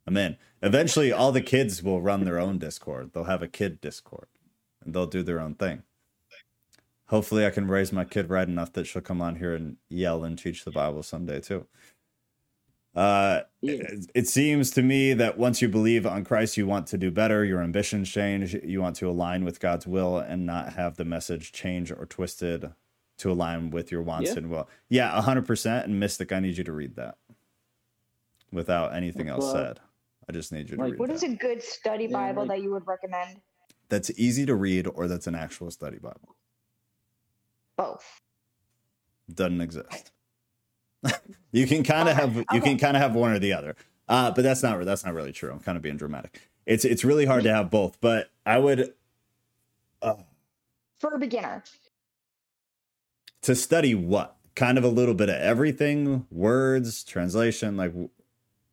[0.07, 0.37] I'm in.
[0.61, 3.11] Eventually, all the kids will run their own Discord.
[3.13, 4.27] They'll have a kid Discord
[4.83, 5.83] and they'll do their own thing
[7.11, 10.23] hopefully I can raise my kid right enough that she'll come on here and yell
[10.23, 11.67] and teach the Bible someday too.
[12.95, 13.73] Uh, yeah.
[13.73, 17.11] it, it, seems to me that once you believe on Christ, you want to do
[17.11, 17.43] better.
[17.43, 18.53] Your ambitions change.
[18.53, 22.71] You want to align with God's will and not have the message change or twisted
[23.22, 24.38] to align with your wants yeah.
[24.38, 24.67] and will.
[24.89, 25.86] Yeah, hundred percent.
[25.86, 27.17] And Mystic, I need you to read that
[28.51, 29.80] without anything else said.
[30.28, 30.99] I just need you to like, read.
[30.99, 31.15] What that.
[31.15, 33.39] is a good study Bible yeah, like, that you would recommend?
[33.89, 36.36] That's easy to read, or that's an actual study Bible.
[37.78, 38.22] Both.
[39.34, 40.11] Doesn't exist.
[41.51, 42.26] you can kind of okay.
[42.26, 42.59] have you okay.
[42.61, 43.76] can kind of have one or the other.
[44.09, 45.51] Uh, but that's not that's not really true.
[45.51, 46.41] I'm kind of being dramatic.
[46.65, 48.93] It's it's really hard to have both, but I would
[50.01, 50.15] uh,
[50.99, 51.63] for a beginner
[53.41, 58.09] to study what kind of a little bit of everything, words, translation, like a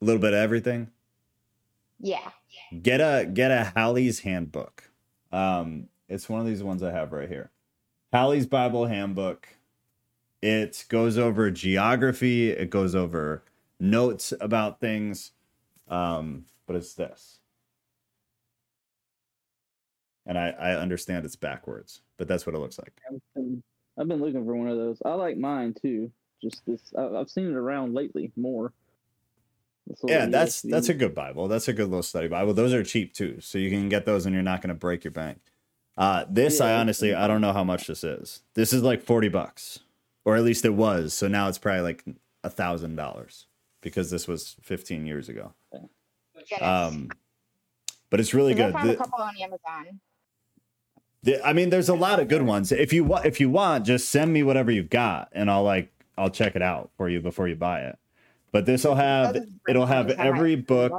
[0.00, 0.90] little bit of everything.
[2.00, 2.30] Yeah.
[2.82, 4.90] Get a get a Halley's handbook.
[5.32, 7.50] Um, it's one of these ones I have right here.
[8.12, 9.48] Halley's Bible Handbook.
[10.40, 13.42] It goes over geography, it goes over
[13.80, 15.32] notes about things.
[15.88, 17.38] Um, but it's this.
[20.26, 23.00] And I, I understand it's backwards, but that's what it looks like.
[23.98, 24.98] I've been, looking for one of those.
[25.04, 26.10] I like mine too.
[26.42, 28.72] Just this, I, I've seen it around lately more.
[30.06, 30.70] Yeah, that's ESV.
[30.70, 31.48] that's a good Bible.
[31.48, 32.52] That's a good little study Bible.
[32.54, 35.02] Those are cheap too, so you can get those, and you're not going to break
[35.02, 35.40] your bank.
[35.96, 38.42] Uh, this, I honestly, I don't know how much this is.
[38.54, 39.80] This is like forty bucks,
[40.24, 41.14] or at least it was.
[41.14, 42.04] So now it's probably like
[42.44, 43.46] a thousand dollars
[43.80, 45.54] because this was fifteen years ago.
[45.72, 46.62] Goodness.
[46.62, 47.08] Um,
[48.10, 48.74] but it's really 'Cause I good.
[48.74, 50.00] found a couple on Amazon.
[51.44, 52.72] I mean, there's a lot of good ones.
[52.72, 55.90] If you want, if you want, just send me whatever you've got, and I'll like
[56.16, 57.98] I'll check it out for you before you buy it.
[58.52, 59.36] But this will have
[59.68, 60.92] it'll have things, I might every book.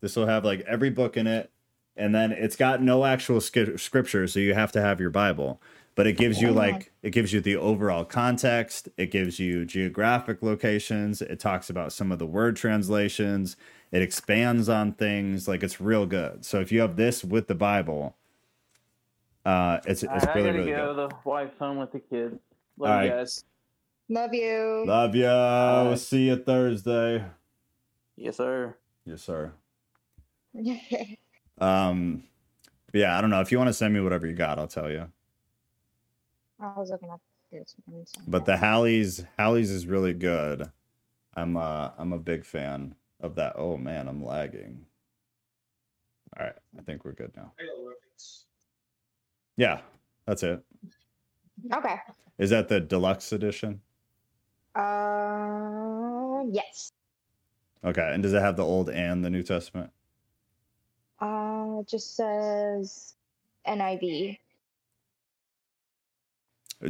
[0.00, 1.50] This will have like every book in it,
[1.96, 5.60] and then it's got no actual sk- scripture, so you have to have your Bible.
[5.94, 6.54] But it gives you Mhm.
[6.56, 8.88] like it gives you the overall context.
[8.96, 11.20] It gives you geographic locations.
[11.20, 13.56] It talks about some of the word translations.
[13.90, 15.46] It expands on things.
[15.46, 16.44] Like it's real good.
[16.46, 18.16] So if you have this with the Bible,
[19.44, 20.94] uh, it's it's Alright, I gotta really go.
[20.94, 21.10] good.
[21.10, 22.38] The wife's home with the kids.
[22.78, 23.06] Love Alright.
[23.06, 23.44] you guys.
[24.08, 24.84] Love you.
[24.86, 25.24] Love you.
[25.24, 25.94] Bye.
[25.96, 27.24] See you Thursday.
[28.16, 28.76] Yes, sir.
[29.04, 29.52] Yes, sir.
[31.58, 32.24] Um,
[32.92, 33.40] yeah, I don't know.
[33.40, 35.06] If you want to send me whatever you got, I'll tell you.
[36.58, 37.20] I was looking up
[37.52, 37.76] this
[38.26, 40.70] But the Halley's, Halley's is really good.
[41.34, 43.52] I'm uh I'm a big fan of that.
[43.56, 44.84] Oh man, I'm lagging.
[46.36, 47.52] All right, I think we're good now.
[47.60, 48.44] I know where it's-
[49.56, 49.80] Yeah,
[50.26, 50.62] that's it.
[51.72, 51.96] Okay.
[52.38, 53.80] Is that the deluxe edition?
[54.74, 56.92] Uh, yes.
[57.84, 59.90] Okay, and does it have the Old and the New Testament?
[61.20, 63.14] Uh, it just says
[63.66, 64.38] NIV.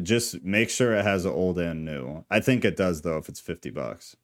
[0.03, 2.25] Just make sure it has the Old and New.
[2.31, 3.19] I think it does though.
[3.19, 4.17] If it's fifty bucks.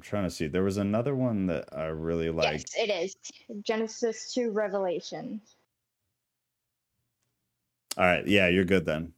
[0.00, 0.46] I'm trying to see.
[0.46, 2.70] There was another one that I really liked.
[2.74, 3.16] yes, it is.
[3.62, 5.42] Genesis to Revelation.
[7.98, 9.12] All right, yeah, you're good then.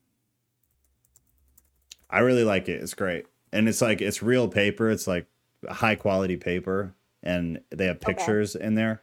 [2.11, 2.83] I really like it.
[2.83, 3.27] It's great.
[3.53, 4.91] And it's like it's real paper.
[4.91, 5.27] It's like
[5.71, 8.13] high quality paper and they have Okay.
[8.15, 9.03] pictures in there.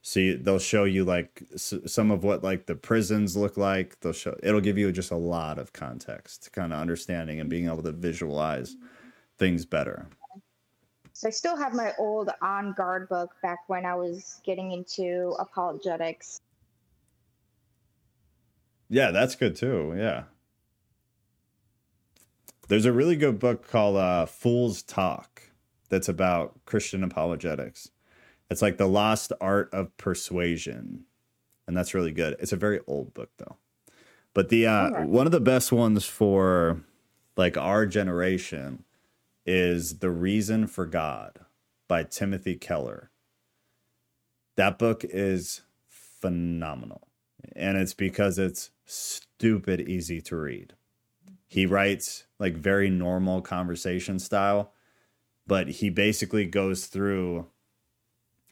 [0.00, 4.00] So you, they'll show you like s- some of what like the prisons look like.
[4.00, 7.66] They'll show it'll give you just a lot of context, kind of understanding and being
[7.66, 8.76] able to visualize
[9.38, 10.08] things better.
[11.20, 15.36] So I still have my old On Guard book back when I was getting into
[15.38, 16.40] apologetics.
[18.88, 19.94] Yeah, that's good too.
[19.98, 20.22] Yeah.
[22.68, 25.42] There's a really good book called uh, Fool's Talk
[25.90, 27.90] that's about Christian apologetics.
[28.50, 31.04] It's like the lost art of persuasion.
[31.66, 32.34] And that's really good.
[32.40, 33.58] It's a very old book though.
[34.32, 36.80] But the uh, one of the best ones for
[37.36, 38.84] like our generation
[39.52, 41.40] is The Reason for God
[41.88, 43.10] by Timothy Keller.
[44.54, 47.08] That book is phenomenal.
[47.56, 50.74] And it's because it's stupid easy to read.
[51.48, 54.72] He writes like very normal conversation style,
[55.48, 57.46] but he basically goes through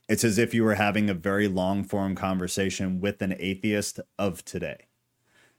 [0.09, 4.45] it's as if you were having a very long form conversation with an atheist of
[4.45, 4.89] today.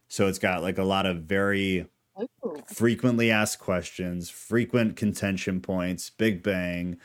[0.09, 1.87] So it's got like a lot of very
[2.21, 2.63] Ooh.
[2.67, 6.97] frequently asked questions, frequent contention points, Big Bang,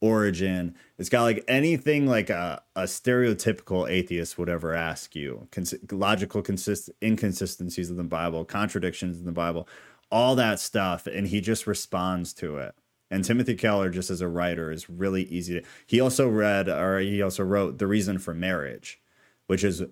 [0.00, 0.74] origin.
[0.98, 5.48] It's got like anything like a, a stereotypical atheist would ever ask you.
[5.50, 9.68] Cons- logical consist- inconsistencies in the Bible, contradictions in the Bible,
[10.10, 11.06] all that stuff.
[11.06, 12.74] And he just responds to it.
[13.10, 15.66] And Timothy Keller, just as a writer, is really easy to.
[15.86, 19.00] He also read, or he also wrote The Reason for Marriage,
[19.46, 19.82] which is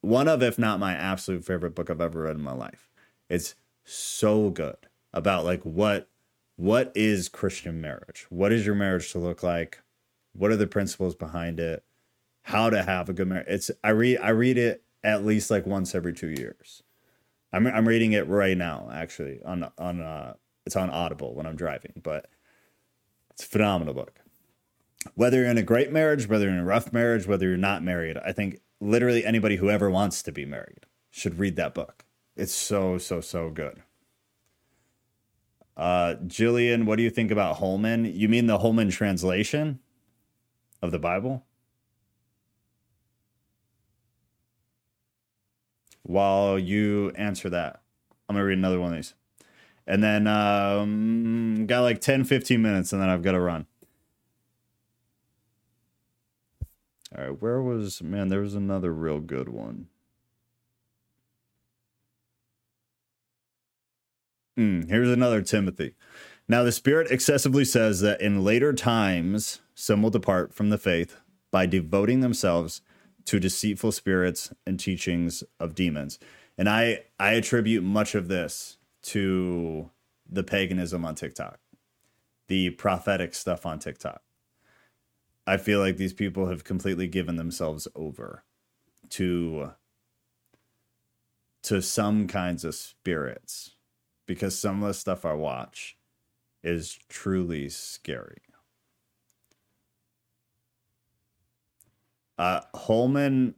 [0.00, 2.88] one of, if not my absolute favorite book I've ever read in my life.
[3.28, 3.54] It's
[3.88, 4.76] so good
[5.12, 6.08] about like what
[6.56, 8.26] what is Christian marriage?
[8.30, 9.80] What is your marriage to look like?
[10.32, 11.84] What are the principles behind it?
[12.42, 13.46] How to have a good marriage?
[13.48, 16.82] It's I read I read it at least like once every two years.
[17.52, 20.34] I'm I'm reading it right now actually on on uh
[20.66, 22.26] it's on Audible when I'm driving, but
[23.30, 24.20] it's a phenomenal book.
[25.14, 27.82] Whether you're in a great marriage, whether you're in a rough marriage, whether you're not
[27.82, 32.04] married, I think literally anybody who ever wants to be married should read that book.
[32.38, 33.82] It's so so so good.
[35.76, 38.04] Uh, Jillian, what do you think about Holman?
[38.04, 39.80] You mean the Holman translation
[40.80, 41.44] of the Bible?
[46.04, 47.82] While you answer that,
[48.28, 49.14] I'm gonna read another one of these,
[49.84, 53.66] and then um, got like 10, 15 minutes, and then I've got to run.
[57.16, 58.28] All right, where was man?
[58.28, 59.88] There was another real good one.
[64.58, 65.94] Mm, here's another Timothy.
[66.48, 71.16] Now, the Spirit excessively says that in later times, some will depart from the faith
[71.52, 72.80] by devoting themselves
[73.26, 76.18] to deceitful spirits and teachings of demons.
[76.56, 79.90] And I, I attribute much of this to
[80.28, 81.60] the paganism on TikTok,
[82.48, 84.22] the prophetic stuff on TikTok.
[85.46, 88.42] I feel like these people have completely given themselves over
[89.10, 89.72] to
[91.62, 93.76] to some kinds of spirits
[94.28, 95.96] because some of the stuff I watch
[96.62, 98.42] is truly scary.
[102.38, 103.56] Uh, Holman,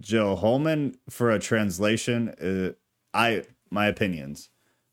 [0.00, 2.72] Joe Holman for a translation, uh,
[3.12, 4.48] I my opinions,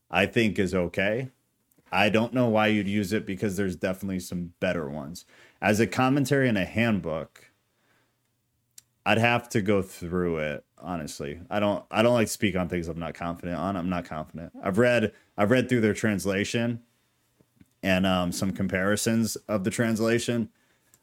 [0.09, 1.29] I think is okay.
[1.91, 5.25] I don't know why you'd use it because there's definitely some better ones.
[5.61, 7.50] As a commentary and a handbook,
[9.11, 11.41] I'd have to go through it honestly.
[11.49, 13.75] I don't I don't like to speak on things I'm not confident on.
[13.75, 14.53] I'm not confident.
[14.63, 16.81] I've read I've read through their translation
[17.83, 20.47] and um, some comparisons of the translation.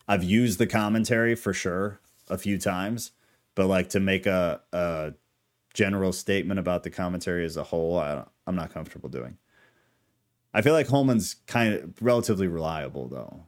[0.09, 2.01] I've used the commentary for sure
[2.31, 3.13] a few times,
[3.55, 5.13] but like to make a, a
[5.75, 9.37] general statement about the commentary as a whole, I I'm not comfortable doing.
[10.55, 13.43] I feel like Holman's kind of relatively reliable though.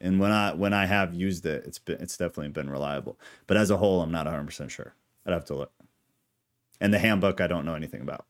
[0.00, 3.18] And when I when I have used it, it's been it's definitely been reliable.
[3.46, 4.94] But as a whole, I'm not 100 percent sure.
[5.24, 5.72] I'd have to look.
[6.80, 8.26] And the handbook, I don't know anything about.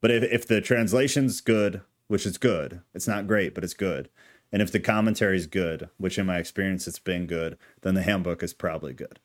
[0.00, 4.10] But if if the translation's good, which is good, it's not great, but it's good.
[4.52, 8.02] And if the commentary is good, which in my experience it's been good, then the
[8.02, 9.18] handbook is probably good.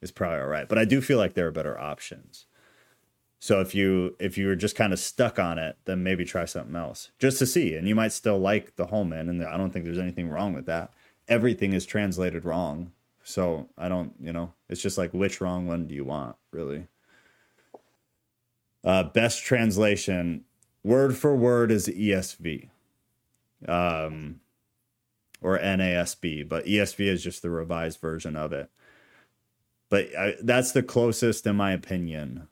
[0.00, 0.68] It's probably all right.
[0.68, 2.46] But I do feel like there are better options.
[3.40, 6.44] So if you if you were just kind of stuck on it, then maybe try
[6.44, 7.74] something else just to see.
[7.74, 10.66] And you might still like the Holman, and I don't think there's anything wrong with
[10.66, 10.92] that.
[11.28, 15.86] Everything is translated wrong, so I don't, you know, it's just like which wrong one
[15.86, 16.86] do you want, really?
[18.82, 20.44] Uh, best translation,
[20.82, 22.70] word for word, is ESV,
[23.68, 24.40] um,
[25.42, 28.70] or NASB, but ESV is just the revised version of it.
[29.90, 32.48] But I, that's the closest, in my opinion,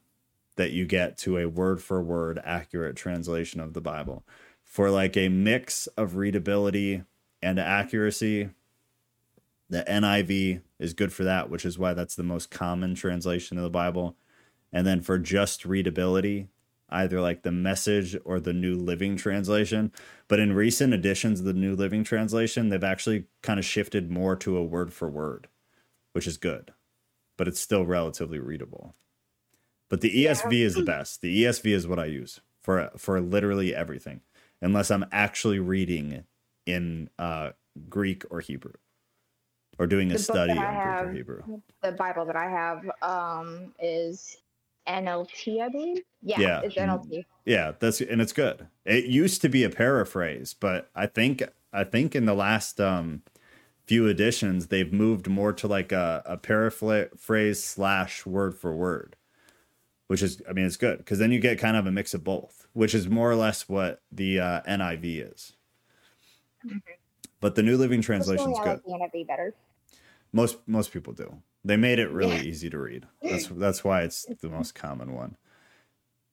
[0.56, 4.24] that you get to a word for word accurate translation of the Bible.
[4.64, 7.02] For like a mix of readability
[7.42, 8.50] and accuracy,
[9.68, 13.64] the NIV is good for that, which is why that's the most common translation of
[13.64, 14.16] the Bible.
[14.72, 16.48] And then for just readability,
[16.88, 19.92] either like the message or the New Living Translation.
[20.28, 24.36] But in recent editions of the New Living Translation, they've actually kind of shifted more
[24.36, 25.48] to a word for word,
[26.12, 26.72] which is good,
[27.36, 28.94] but it's still relatively readable.
[29.88, 31.20] But the ESV is the best.
[31.20, 34.20] The ESV is what I use for for literally everything,
[34.60, 36.24] unless I'm actually reading
[36.66, 37.50] in uh,
[37.88, 38.72] Greek or Hebrew,
[39.78, 41.60] or doing a The book study that on I Greek or Hebrew.
[41.82, 44.38] The Bible that I have um, is
[44.88, 46.02] NLT, I believe.
[46.22, 46.60] Yeah, Yeah.
[46.62, 47.24] it's NLT.
[47.44, 48.66] Yeah, that's and it's good.
[48.84, 53.22] It used to be a paraphrase, but I think I think in the last um,
[53.86, 59.14] few editions they've moved more to like a, a paraphrase slash word for word,
[60.06, 62.22] which is I mean it's good because then you get kind of a mix of
[62.24, 65.52] both, which is more or less what the uh, NIV is.
[67.40, 68.66] But the New Living Translation is good.
[68.66, 69.54] like the NIV better.
[70.32, 71.36] Most most people do.
[71.64, 72.42] They made it really Yeah.
[72.42, 73.06] easy to read.
[73.22, 75.36] That's that's why it's the most common one.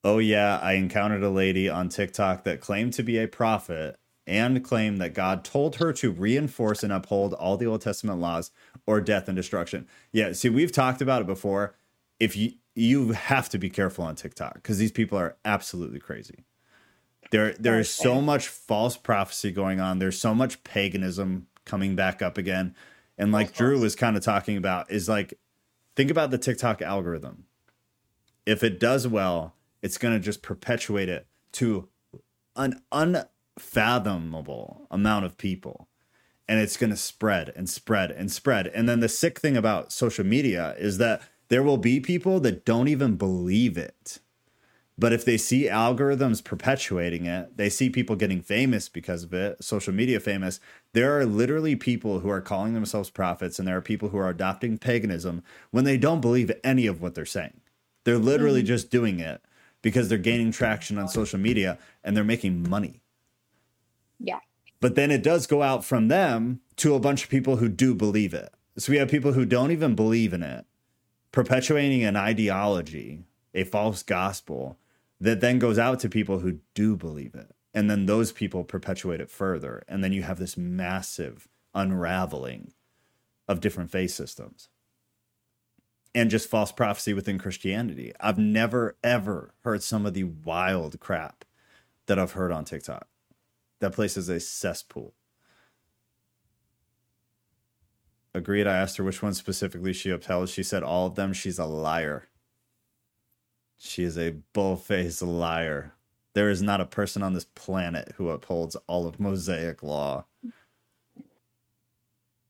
[0.04, 3.98] Oh yeah, I encountered a lady on TikTok that claimed to be a prophet
[4.28, 8.52] and claimed that God told her to reinforce and uphold all the Old Testament laws
[8.86, 9.88] or death and destruction.
[10.12, 11.76] Yeah, see we've talked about it before.
[12.20, 16.46] If you you have to be careful on TikTok because these people are absolutely crazy.
[17.32, 20.00] There there is so much false prophecy going on.
[20.00, 22.76] There's so much paganism coming back up again.
[23.18, 23.58] And like uh-huh.
[23.58, 25.34] Drew was kind of talking about is like
[25.96, 27.46] think about the TikTok algorithm.
[28.46, 31.88] If it does well, it's going to just perpetuate it to
[32.56, 35.88] an unfathomable amount of people.
[36.48, 38.68] And it's going to spread and spread and spread.
[38.68, 41.22] And then the sick thing about social media is that
[41.54, 44.18] there will be people that don't even believe it.
[44.98, 49.64] But if they see algorithms perpetuating it, they see people getting famous because of it,
[49.64, 50.60] social media famous.
[50.94, 54.30] There are literally people who are calling themselves prophets, and there are people who are
[54.30, 57.62] adopting paganism when they don't believe any of what they're saying.
[58.04, 58.66] They're literally mm.
[58.66, 59.40] just doing it
[59.84, 63.04] because they're gaining traction on social media and they're making money.
[64.20, 64.40] Yeah.
[64.80, 67.94] But then it does go out from them to a bunch of people who do
[67.94, 68.52] believe it.
[68.76, 70.66] So we have people who don't even believe in it,
[71.34, 74.78] perpetuating an ideology, a false gospel
[75.20, 77.54] that then goes out to people who do believe it.
[77.74, 79.84] And then those people perpetuate it further.
[79.88, 82.72] And then you have this massive unraveling
[83.48, 84.70] of different faith systems
[86.16, 88.14] and just false prophecy within Christianity.
[88.20, 91.44] I've never, ever heard some of the wild crap
[92.06, 93.08] that I've heard on TikTok.
[93.80, 95.16] That place is a cesspool.
[98.36, 98.68] Agreed.
[98.68, 100.50] I asked her which one specifically she upheld.
[100.50, 101.34] She said all of them.
[101.34, 102.28] She's a liar.
[103.78, 105.94] She is a bull-faced liar.
[106.34, 110.26] There is not a person on this planet who upholds all of Mosaic law.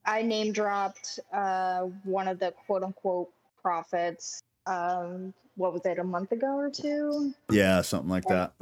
[0.06, 3.30] I name dropped uh, one of the quote unquote
[3.60, 4.42] prophets.
[4.66, 7.32] Um, what was it, a month ago or two?
[7.50, 8.54] Yeah, something like that.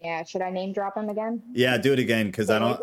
[0.00, 1.42] Yeah, should I name drop him again?
[1.52, 2.80] Yeah, do it again because I don't.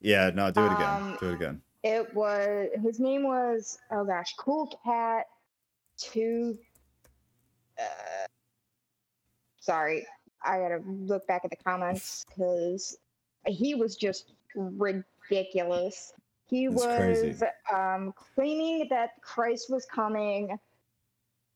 [0.00, 1.02] Yeah, no, do it again.
[1.02, 1.62] Um, Do it again.
[1.84, 5.26] It was his name was oh gosh, Cool Cat.
[5.98, 6.58] Two.
[7.78, 8.26] Uh,
[9.60, 10.06] sorry,
[10.42, 12.96] I gotta look back at the comments because
[13.46, 16.14] he was just ridiculous.
[16.46, 20.58] He It's was um, claiming that Christ was coming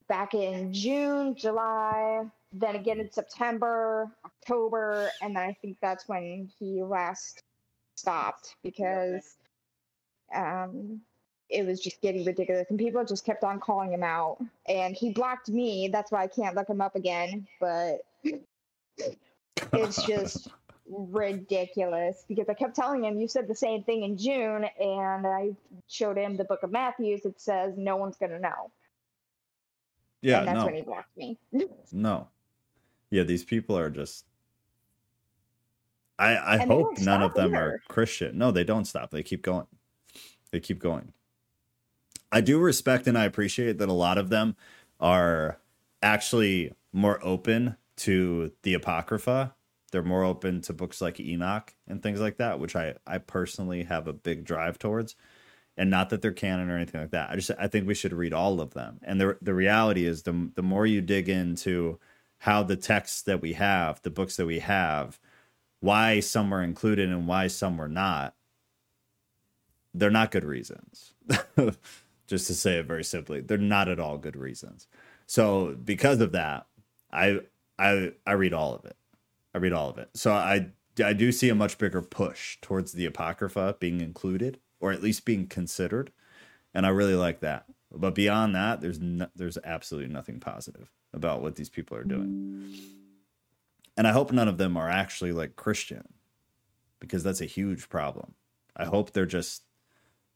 [0.08, 6.50] back in June, July, then again in September, October, and then I think that's when
[6.58, 7.42] he last
[7.94, 9.36] stopped because
[10.34, 11.00] um,
[11.50, 14.38] it was just getting ridiculous, and people just kept on calling him out.
[14.68, 15.88] And he blocked me.
[15.88, 17.46] That's why I can't look him up again.
[17.60, 18.00] But
[19.74, 20.48] it's just
[20.88, 25.50] ridiculous because I kept telling him, "You said the same thing in June," and I
[25.88, 27.24] showed him the Book of Matthews.
[27.24, 28.70] It says no one's gonna know,
[30.22, 31.38] yeah, and that's no, when he blocked me.
[31.92, 32.28] no.
[33.10, 34.26] Yeah, these people are just.
[36.18, 37.80] I I And hope none of them are.
[37.88, 38.38] Christian.
[38.38, 39.10] No, they don't stop.
[39.10, 39.66] They keep going.
[40.50, 41.12] They keep going.
[42.30, 44.56] I do respect and I appreciate that a lot of them
[45.00, 45.58] are
[46.02, 49.54] actually more open to the apocrypha.
[49.90, 53.84] They're more open to books like Enoch and things like that, which I I personally
[53.84, 55.14] have a big drive towards.
[55.76, 57.30] And not that they're canon or anything like that.
[57.30, 59.00] I just I think we should read all of them.
[59.02, 61.98] And the the reality is the the more you dig into
[62.38, 65.18] how the texts that we have, the books that we have,
[65.80, 68.34] why some were included and why some were not,
[69.98, 71.14] they're not good reasons.
[72.26, 74.86] Just to say it very simply, they're not at all good reasons.
[75.26, 76.66] So because of that,
[77.12, 77.40] I
[77.78, 78.96] I I read all of it.
[79.54, 80.10] I read all of it.
[80.14, 80.68] So I
[81.02, 85.24] I do see a much bigger push towards the apocrypha being included or at least
[85.24, 86.12] being considered,
[86.74, 87.64] and I really like that.
[87.90, 92.74] But beyond that, there's no, there's absolutely nothing positive about what these people are doing.
[93.96, 96.06] And I hope none of them are actually like Christian
[97.00, 98.34] because that's a huge problem.
[98.76, 99.62] I hope they're just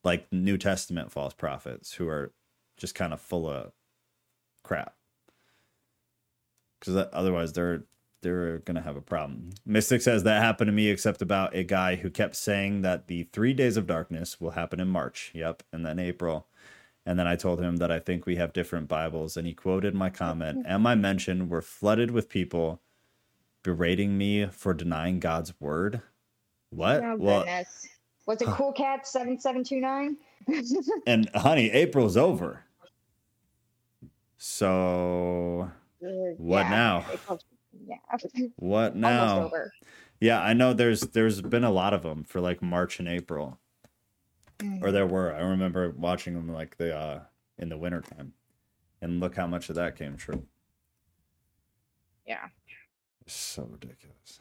[0.05, 2.33] like New Testament false prophets who are
[2.77, 3.73] just kind of full of
[4.63, 4.95] crap.
[6.79, 7.85] Because otherwise, they're
[8.23, 9.51] they're gonna have a problem.
[9.65, 13.25] Mystic says that happened to me, except about a guy who kept saying that the
[13.33, 15.31] three days of darkness will happen in March.
[15.35, 16.47] Yep, and then April.
[17.05, 19.95] And then I told him that I think we have different Bibles, and he quoted
[19.95, 22.81] my comment and my mention were flooded with people
[23.65, 26.03] berating me for denying God's word.
[26.71, 27.03] What?
[27.03, 27.45] Oh well,
[28.27, 30.17] was it Cool Cat seven seven two nine?
[31.07, 32.65] and honey, April's over.
[34.39, 35.71] So
[36.01, 37.05] What now?
[37.87, 37.97] Yeah,
[38.57, 39.43] what almost now?
[39.45, 39.73] over.
[40.21, 43.59] Yeah, I know there's there's been a lot of them for like March and April.
[44.59, 44.83] Mm.
[44.83, 45.35] Or there were.
[45.35, 47.21] I remember watching them like the uh
[47.59, 48.33] in the wintertime.
[49.01, 50.47] And look how much of that came true.
[52.27, 52.47] Yeah.
[53.27, 54.41] So ridiculous.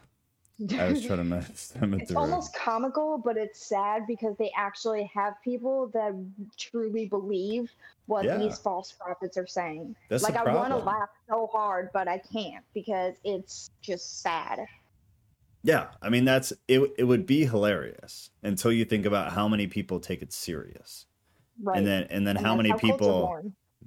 [0.78, 5.10] I was trying to mess them It's almost comical, but it's sad because they actually
[5.14, 6.14] have people that
[6.58, 7.72] truly believe
[8.06, 8.38] what Yeah.
[8.38, 9.96] these false prophets are saying.
[10.10, 14.60] That's like I want to laugh so hard, but I can't because it's just sad.
[15.64, 16.82] Yeah, I mean that's it.
[16.98, 21.06] It would be hilarious until you think about how many people take it serious,
[21.62, 21.78] Right.
[21.78, 23.44] and then and then And how many cult's people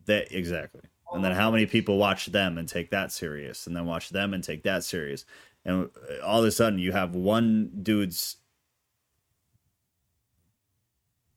[0.07, 3.87] that exactly, and then how many people watch them and take that serious, and then
[3.87, 5.25] watch them and take that serious,
[5.65, 8.37] and uh, all of a sudden you have one dude's.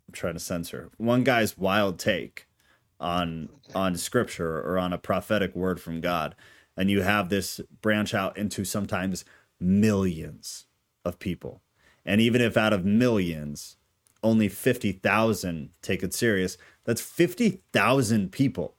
[0.08, 2.48] I'm trying to censor one guy's wild take
[3.00, 6.36] on on scripture or on a prophetic word from God,
[6.76, 9.26] and you have this branch out into sometimes
[9.60, 10.66] millions
[11.04, 11.62] of people.
[12.06, 13.76] And even if out of millions,
[14.24, 18.76] only 50,000 take it serious, that's 50,000 people.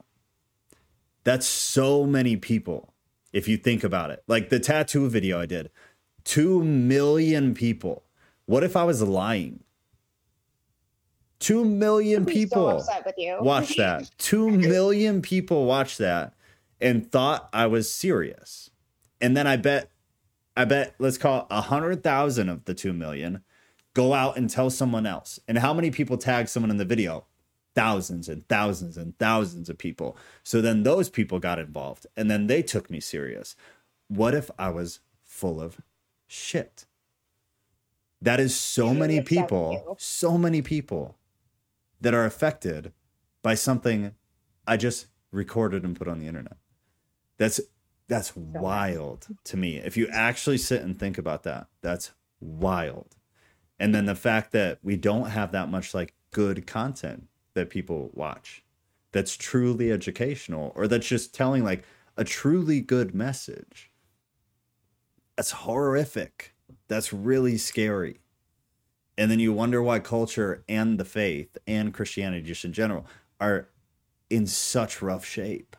[1.24, 2.94] That's so many people
[3.32, 4.22] if you think about it.
[4.26, 5.70] Like the tattoo video I did,
[6.24, 8.04] 2 million people.
[8.46, 9.64] What if I was lying?
[11.40, 12.84] 2 million so people
[13.16, 13.38] you.
[13.40, 14.10] watch that.
[14.18, 16.34] Two million people watch that
[16.80, 18.70] and thought I was serious.
[19.20, 19.90] And then I bet,
[20.56, 23.42] I bet, let's call it a hundred thousand of the two million
[23.94, 25.40] go out and tell someone else.
[25.48, 27.26] And how many people tag someone in the video?
[27.78, 30.16] Thousands and thousands and thousands of people.
[30.42, 33.54] So then those people got involved and then they took me serious.
[34.08, 35.80] What if I was full of
[36.26, 36.86] shit.
[38.20, 41.16] That is so many people, so many people
[42.00, 42.92] that are affected
[43.42, 44.14] by something
[44.66, 46.56] I just recorded and put on the internet.
[47.36, 47.60] That's
[48.08, 49.76] that's wild to me.
[49.76, 53.16] If you actually sit and think about that, that's wild.
[53.78, 57.28] And then the fact that we don't have that much like good content
[57.58, 58.62] that people watch
[59.12, 61.84] that's truly educational or that's just telling like
[62.16, 63.90] a truly good message.
[65.36, 66.54] That's horrific.
[66.88, 68.20] That's really scary.
[69.16, 73.06] And then you wonder why culture and the faith and Christianity just in general
[73.40, 73.68] are
[74.30, 75.76] in such rough shape.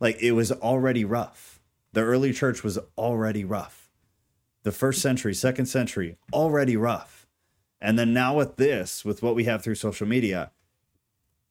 [0.00, 1.60] Like it was already rough.
[1.92, 3.90] The early church was already rough.
[4.64, 7.21] The first century, second century, already rough.
[7.82, 10.52] And then now with this, with what we have through social media,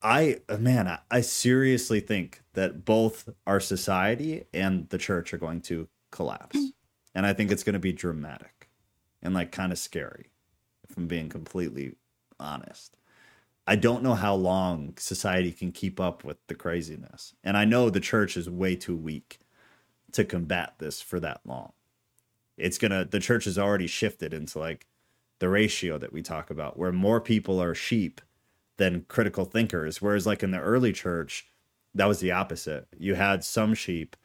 [0.01, 5.59] I man, I, I seriously think that both our society and the church are going
[5.63, 6.57] to collapse.
[6.57, 6.69] Mm.
[7.13, 8.69] And I think it's going to be dramatic
[9.21, 10.31] and like kind of scary,
[10.89, 11.95] if I'm being completely
[12.39, 12.95] honest.
[13.67, 17.35] I don't know how long society can keep up with the craziness.
[17.43, 19.39] And I know the church is way too weak
[20.13, 21.73] to combat this for that long.
[22.57, 24.87] It's going to, the church has already shifted into like
[25.41, 28.21] the ratio that we talk about, where more people are sheep
[28.77, 29.99] than critical thinkers.
[29.99, 31.47] Whereas, like in the early church,
[31.95, 32.87] that was the opposite.
[32.95, 34.15] You had some sheep,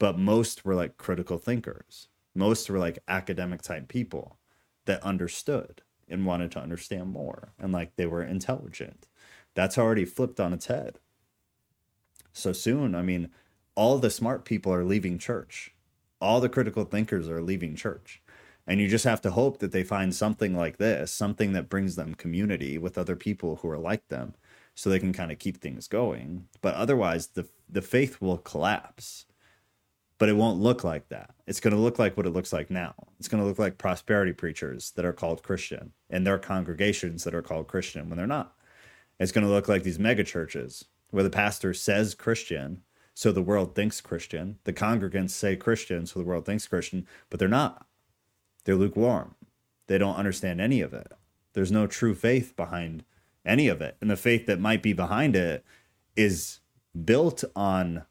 [0.00, 2.08] but most were like critical thinkers.
[2.34, 4.38] Most were like academic type people
[4.86, 9.06] that understood and wanted to understand more and like they were intelligent.
[9.54, 10.98] That's already flipped on its head.
[12.32, 13.30] So soon, I mean,
[13.76, 15.74] all the smart people are leaving church.
[16.20, 18.20] All the critical thinkers are leaving church.
[18.66, 21.94] And you just have to hope that they find something like this, something that brings
[21.96, 24.34] them community with other people who are like them
[24.74, 26.48] so they can kind of keep things going.
[26.60, 29.26] But otherwise the the faith will collapse.
[30.18, 31.34] But it won't look like that.
[31.46, 32.94] It's going to look like what it looks like now.
[33.18, 37.34] It's going to look like prosperity preachers that are called Christian and their congregations that
[37.34, 38.54] are called Christian when they're not.
[39.20, 43.42] It's going to look like these mega churches where the pastor says Christian, so the
[43.42, 44.58] world thinks Christian.
[44.64, 47.85] The congregants say Christian, so the world thinks Christian, but they're not.
[48.66, 49.36] They're lukewarm.
[49.86, 51.12] They don't understand any of it.
[51.52, 53.04] There's no true faith behind
[53.44, 53.96] any of it.
[54.00, 55.64] And the faith that might be behind it
[56.16, 56.58] is
[57.04, 58.02] built on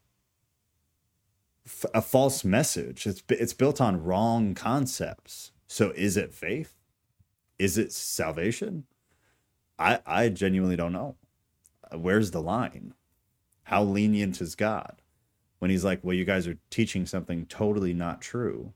[1.65, 3.05] f- a false message.
[3.05, 5.51] It's it's built on wrong concepts.
[5.67, 6.73] So is it faith?
[7.59, 8.85] Is it salvation?
[9.77, 11.17] I I genuinely don't know.
[11.93, 12.93] Where's the line?
[13.63, 15.01] How lenient is God
[15.59, 18.71] when he's like, "Well, you guys are teaching something totally not true.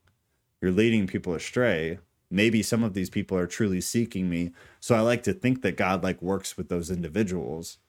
[0.62, 2.00] You're leading people astray."
[2.32, 4.52] Maybe some of these people are truly seeking me.
[4.80, 7.80] So I like to think that God like works with those individuals.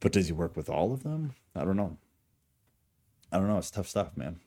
[0.00, 1.34] But does he work with all of them?
[1.54, 1.98] I don't know.
[3.30, 3.58] I don't know.
[3.58, 4.40] It's tough stuff, man.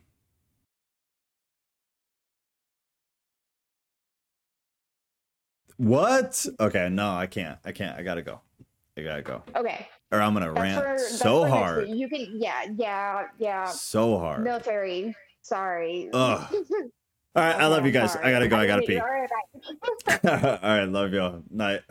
[5.78, 6.46] What?
[6.60, 7.60] Okay, no, I can't.
[7.64, 7.98] I can't.
[7.98, 8.42] I gotta go.
[8.98, 9.44] I gotta go.
[9.56, 9.88] Okay.
[10.12, 11.90] Or I'm gonna That's rant for, so hard.
[11.90, 13.66] You can, yeah, yeah, yeah.
[13.66, 14.44] So hard.
[14.44, 15.16] Military.
[15.48, 16.10] Sorry.
[16.14, 16.46] Ugh.
[17.36, 18.16] All right, I love you guys.
[18.18, 18.58] I gotta go.
[18.58, 19.00] I gotta pee.
[19.00, 19.30] All right.
[20.26, 21.42] All right, love y'all.
[21.50, 21.82] Night.